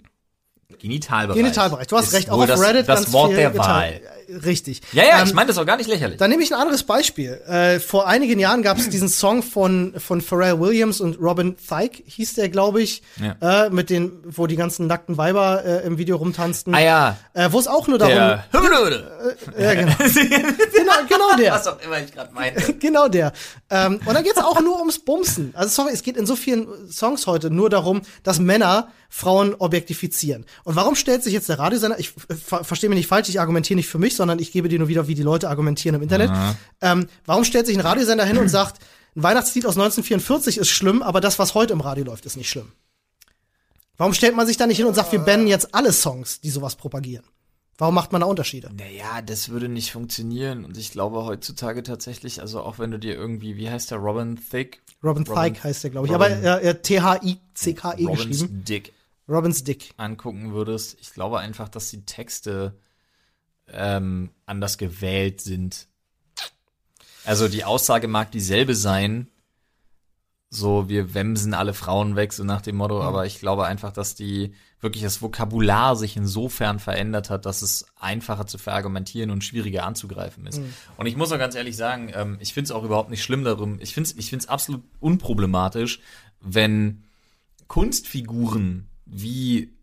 [0.79, 1.37] Genitalbereich.
[1.39, 1.87] Genitalbereich.
[1.87, 3.57] Du hast recht, auch auf das, Reddit das ganz Wort viel der.
[3.57, 4.01] Wahl.
[4.45, 4.81] Richtig.
[4.93, 6.17] Ja, ja, Ähm, ich meine das auch gar nicht lächerlich.
[6.17, 7.33] Dann nehme ich ein anderes Beispiel.
[7.45, 12.01] Äh, vor einigen Jahren gab es diesen Song von, von Pharrell Williams und Robin Thicke,
[12.05, 13.65] hieß der, glaube ich, Ja.
[13.65, 16.73] äh, mit den, wo die ganzen nackten Weiber äh, im Video rumtanzten.
[16.73, 19.35] ah ja, Äh, wo es auch nur darum, der Hübelöde.
[19.59, 19.91] ja, genau.
[19.97, 21.51] genau, genau der.
[21.53, 22.73] Was auch immer ich gerade meinte.
[22.79, 23.33] Genau der.
[23.69, 25.53] Ähm, und dann geht's auch nur ums Bumsen.
[25.55, 30.43] Also sorry, es geht in so vielen Songs heute nur darum, dass Männer Frauen objektifizieren.
[30.63, 33.39] Und warum stellt sich jetzt der Radiosender, ich äh, ver verstehe mich nicht falsch, ich
[33.39, 36.01] argumentiere nicht für mich, sondern ich gebe dir nur wieder, wie die Leute argumentieren im
[36.01, 36.31] Internet.
[36.81, 38.81] Ähm, warum stellt sich ein Radiosender hin und sagt,
[39.15, 42.49] ein Weihnachtslied aus 1944 ist schlimm, aber das, was heute im Radio läuft, ist nicht
[42.49, 42.71] schlimm?
[43.97, 46.49] Warum stellt man sich da nicht hin und sagt, wir bannen jetzt alle Songs, die
[46.49, 47.23] sowas propagieren?
[47.77, 48.71] Warum macht man da Unterschiede?
[48.75, 50.65] Naja, das würde nicht funktionieren.
[50.65, 54.39] Und ich glaube heutzutage tatsächlich, also auch wenn du dir irgendwie, wie heißt der, Robin
[54.49, 54.79] Thicke?
[55.03, 56.13] Robin Robin- Thicke heißt der, glaube ich.
[56.13, 58.63] Robin- aber äh, äh, T-H-I-C-K-E geschrieben.
[58.67, 58.91] Dick
[59.27, 59.93] Robins Dick.
[59.97, 62.77] angucken würdest, ich glaube einfach, dass die Texte
[63.67, 65.87] ähm, anders gewählt sind.
[67.25, 69.27] Also die Aussage mag dieselbe sein,
[70.49, 74.13] so wir wemsen alle Frauen weg, so nach dem Motto, aber ich glaube einfach, dass
[74.13, 79.85] die wirklich das Vokabular sich insofern verändert hat, dass es einfacher zu verargumentieren und schwieriger
[79.85, 80.61] anzugreifen ist.
[80.97, 83.43] Und ich muss auch ganz ehrlich sagen, ähm, ich finde es auch überhaupt nicht schlimm
[83.43, 86.01] darum, ich finde es ich find's absolut unproblematisch,
[86.41, 87.03] wenn
[87.67, 89.73] Kunstfiguren wie,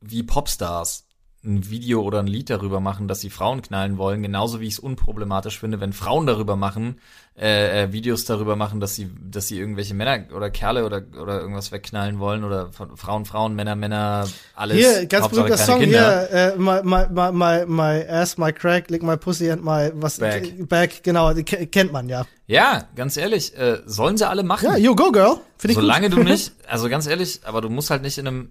[0.00, 1.06] wie Popstars
[1.42, 4.74] ein Video oder ein Lied darüber machen, dass sie Frauen knallen wollen, genauso wie ich
[4.74, 7.00] es unproblematisch finde, wenn Frauen darüber machen,
[7.40, 11.40] äh, äh, Videos darüber machen, dass sie, dass sie irgendwelche Männer oder Kerle oder oder
[11.40, 14.76] irgendwas wegknallen wollen oder von Frauen, Frauen, Männer, Männer, alles.
[14.76, 16.28] Hier, ganz berühmter Song Kinder.
[16.28, 19.90] hier, äh, my, my, my, my, my ass, my crack, lick my pussy and my,
[19.94, 20.68] was, Back.
[20.68, 22.26] back genau, kennt man, ja.
[22.48, 24.66] Ja, ganz ehrlich, äh, sollen sie alle machen.
[24.66, 25.36] Ja, you go, girl.
[25.56, 26.18] Finde ich Solange gut.
[26.18, 28.50] du nicht, also ganz ehrlich, aber du musst halt nicht in einem,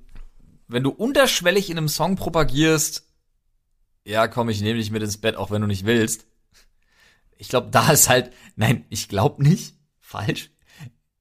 [0.69, 3.05] wenn du unterschwellig in einem Song propagierst,
[4.05, 6.25] ja, komm, ich nehme dich mit ins Bett, auch wenn du nicht willst.
[7.37, 10.51] Ich glaube, da ist halt, nein, ich glaube nicht, falsch.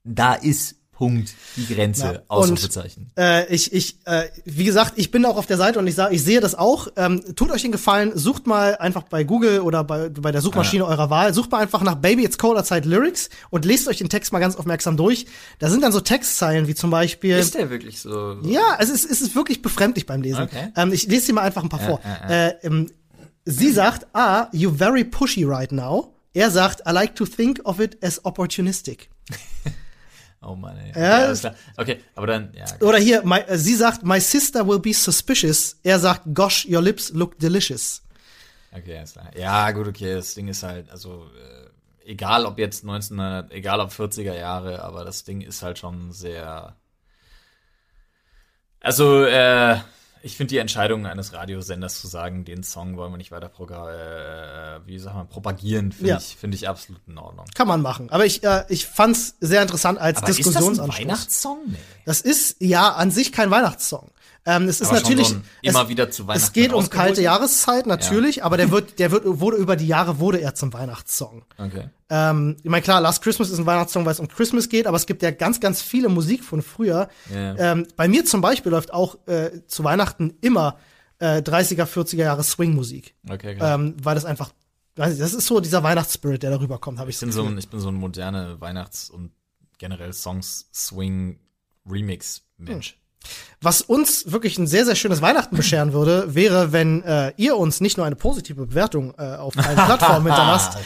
[0.05, 3.13] Da ist Punkt die Grenze, Ja, und- Ausrufezeichen.
[3.17, 6.13] Äh, ich, ich, äh, wie gesagt, ich bin auch auf der Seite und ich sage,
[6.13, 6.89] ich sehe das auch.
[6.97, 10.85] Ähm, tut euch den Gefallen, sucht mal einfach bei Google oder bei, bei der Suchmaschine
[10.85, 14.09] eurer Wahl, sucht mal einfach nach Baby It's Colder Zeit Lyrics und lest euch den
[14.09, 15.27] Text mal ganz aufmerksam durch.
[15.61, 17.37] Da sind dann so Textzeilen wie zum Beispiel.
[17.39, 18.39] Ist der wirklich so?
[18.43, 20.43] Ja, es ist, es ist wirklich befremdlich beim Lesen.
[20.43, 20.73] Okay.
[20.75, 22.01] Ähm, ich lese dir mal einfach ein paar vor.
[22.29, 22.91] Äh, ähm,
[23.45, 26.13] sie sagt, ah, you very pushy right now.
[26.35, 29.11] Er sagt, I like to think of it as opportunistic.
[30.41, 30.93] Oh Mann, ey.
[31.01, 31.55] Ja, alles klar.
[31.77, 32.65] Okay, aber dann, ja.
[32.65, 32.85] okay.
[32.85, 35.77] Oder hier, my, äh, sie sagt, my sister will be suspicious.
[35.83, 38.03] Er sagt, gosh, your lips look delicious.
[38.73, 39.31] Okay, alles klar.
[39.37, 41.27] Ja, gut, okay, das Ding ist halt, also,
[42.05, 46.13] äh, egal ob jetzt 1900, egal ob 40er Jahre, aber das Ding ist halt schon
[46.13, 46.77] sehr.
[48.81, 49.79] Also, äh,
[50.23, 53.49] ich finde die Entscheidung eines Radiosenders zu sagen, den Song wollen wir nicht weiter
[54.83, 56.17] äh, wie sagt man, propagieren, finde Ja.
[56.19, 57.47] ich, finde ich absolut in Ordnung.
[57.55, 58.11] Kann man machen.
[58.11, 60.99] Aber ich, äh, ich fand's sehr interessant als Aber ist das ein Diskussionsanstoß.
[61.01, 61.59] Weihnachtssong?
[61.67, 61.77] Nee.
[62.05, 64.11] Das ist ja an sich kein Weihnachtssong.
[64.47, 65.31] Ähm, es ist Aber schon natürlich
[65.63, 69.11] es, immer wieder zu Es Weihnachten geht um kalte Jahreszeit natürlich, aber der wird, der
[69.11, 71.45] wird wurde über die Jahre wurde er zum Weihnachtssong.
[71.59, 71.91] Okay.
[72.09, 74.97] Ähm, ich meine, klar, Last Christmas ist ein Weihnachtssong, weil es um Christmas geht, aber
[74.97, 77.09] es gibt ja ganz, ganz viele Musik von früher.
[77.33, 77.73] Ja.
[77.73, 80.79] Ähm, bei mir zum Beispiel läuft auch äh, zu Weihnachten immer
[81.19, 83.15] äh, 30er, 40er Jahre Swing-Musik.
[83.29, 83.75] Okay, klar.
[83.75, 84.53] Ähm, weil das einfach,
[84.97, 87.45] weiß ich, das ist so dieser Weihnachtsspirit, der darüber kommt, habe ich Ich bin so
[87.45, 89.33] ein, ich bin so ein moderne Weihnachts- und
[89.79, 91.39] generell Songs Swing
[91.87, 92.99] Remix Mensch.
[93.61, 97.81] Was uns wirklich ein sehr, sehr schönes Weihnachten bescheren würde, wäre, wenn äh, ihr uns
[97.81, 100.79] nicht nur eine positive Bewertung äh, auf allen Plattformen hinterlasst,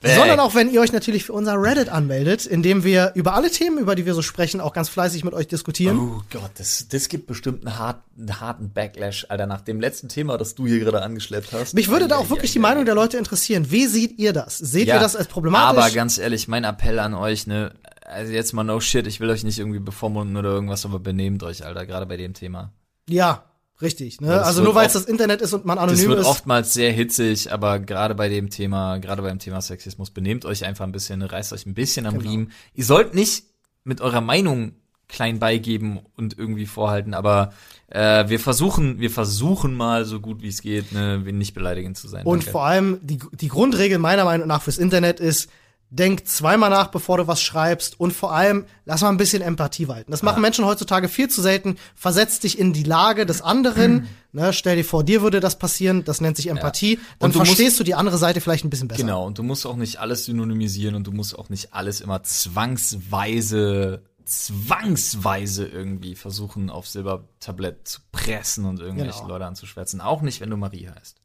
[0.00, 3.50] sondern auch wenn ihr euch natürlich für unser Reddit anmeldet, in dem wir über alle
[3.50, 5.98] Themen, über die wir so sprechen, auch ganz fleißig mit euch diskutieren.
[5.98, 10.08] Oh Gott, das, das gibt bestimmt einen, hart, einen harten Backlash, Alter, nach dem letzten
[10.08, 11.74] Thema, das du hier gerade angeschleppt hast.
[11.74, 13.70] Mich würde da auch wirklich die Meinung der Leute interessieren.
[13.70, 14.56] Wie seht ihr das?
[14.56, 15.82] Seht Ja, ihr das als problematisch?
[15.82, 17.72] Aber ganz ehrlich, mein Appell an euch, ne,
[18.04, 21.42] also jetzt mal no shit, ich will euch nicht irgendwie bevormunden oder irgendwas, aber benehmt
[21.44, 22.72] euch, Alter, gerade bei dem Thema.
[23.08, 23.44] ja,
[23.82, 24.20] richtig.
[24.20, 24.28] Ne?
[24.28, 26.26] das Also wird nur weil es das Internet ist und man anonym wird ist.
[26.26, 30.84] oftmals sehr hitzig, aber gerade bei dem Thema, gerade beim Thema Sexismus, benehmt euch einfach
[30.84, 32.30] ein bisschen, reißt euch ein bisschen am Genau.
[32.30, 32.52] Riemen.
[32.74, 33.44] Ihr sollt nicht
[33.84, 34.72] mit eurer Meinung
[35.08, 37.52] klein beigeben und irgendwie vorhalten, aber
[37.88, 42.06] äh, wir versuchen, wir versuchen mal so gut wie es geht, ne, nicht beleidigend zu
[42.06, 42.24] sein.
[42.26, 42.50] Und Danke.
[42.52, 45.50] vor allem die, die Grundregel meiner Meinung nach fürs Internet ist,
[45.92, 49.88] denk zweimal nach, bevor du was schreibst und vor allem lass mal ein bisschen Empathie
[49.88, 50.12] walten.
[50.12, 51.76] Das machen Menschen heutzutage viel zu selten.
[51.96, 54.08] Versetz dich in die Lage des anderen.
[54.32, 56.04] ne, stell dir vor, dir würde das passieren.
[56.04, 57.00] Das nennt sich Empathie.
[57.18, 59.02] Dann Und du musst- verstehst du die andere Seite vielleicht ein bisschen besser.
[59.02, 62.22] Genau, und du musst auch nicht alles synonymisieren und du musst auch nicht alles immer
[62.22, 69.28] zwangsweise, zwangsweise irgendwie versuchen, auf Silbertablett zu pressen und irgendwelche Genau.
[69.28, 70.00] Leute anzuschwärzen.
[70.00, 71.16] Auch nicht, wenn du Marie heißt.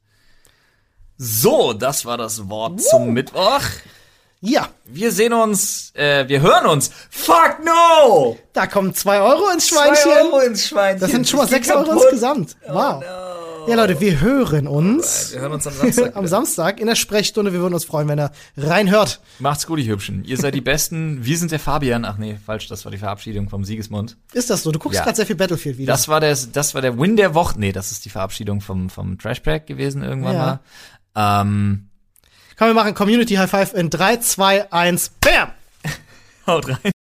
[1.18, 3.62] So, das war das Wort zum Mittwoch.
[4.46, 6.92] Ja, Wir sehen uns, äh, wir hören uns.
[7.10, 8.38] Fuck no!
[8.54, 9.96] da kommen zwei Euro ins Schweinchen.
[9.96, 11.02] Zwei Euro ins Schweinchen.
[11.02, 12.56] Das sind schon mal sechs Euro insgesamt.
[12.68, 13.04] Wow.
[13.68, 16.16] Ja, Leute, wir hören uns Wir hören uns am Samstag.
[16.16, 16.28] am.
[16.28, 17.52] Samstag in der Sprechstunde.
[17.52, 19.20] Wir würden uns freuen, wenn ihr reinhört.
[19.40, 20.24] Macht's gut, die Hübschen.
[20.24, 21.26] Ihr seid die Besten.
[21.26, 22.06] Wir sind der Fabian.
[22.06, 24.18] Ach nee, falsch, das war die Verabschiedung vom Siegesmund.
[24.34, 24.72] Ist das so?
[24.72, 25.04] Du guckst Ja.
[25.04, 25.92] gerade sehr viel Battlefield wieder.
[25.92, 27.60] Das war der, das war der Win der Woche.
[27.60, 30.60] Nee, das ist die Verabschiedung vom, vom Trashpack gewesen irgendwann Ja.
[31.16, 31.42] mal.
[31.42, 31.90] Ähm,
[32.58, 35.52] Komm, wir machen Community High Five in 3, 2, 1, BAM!
[36.48, 36.95] haut rein.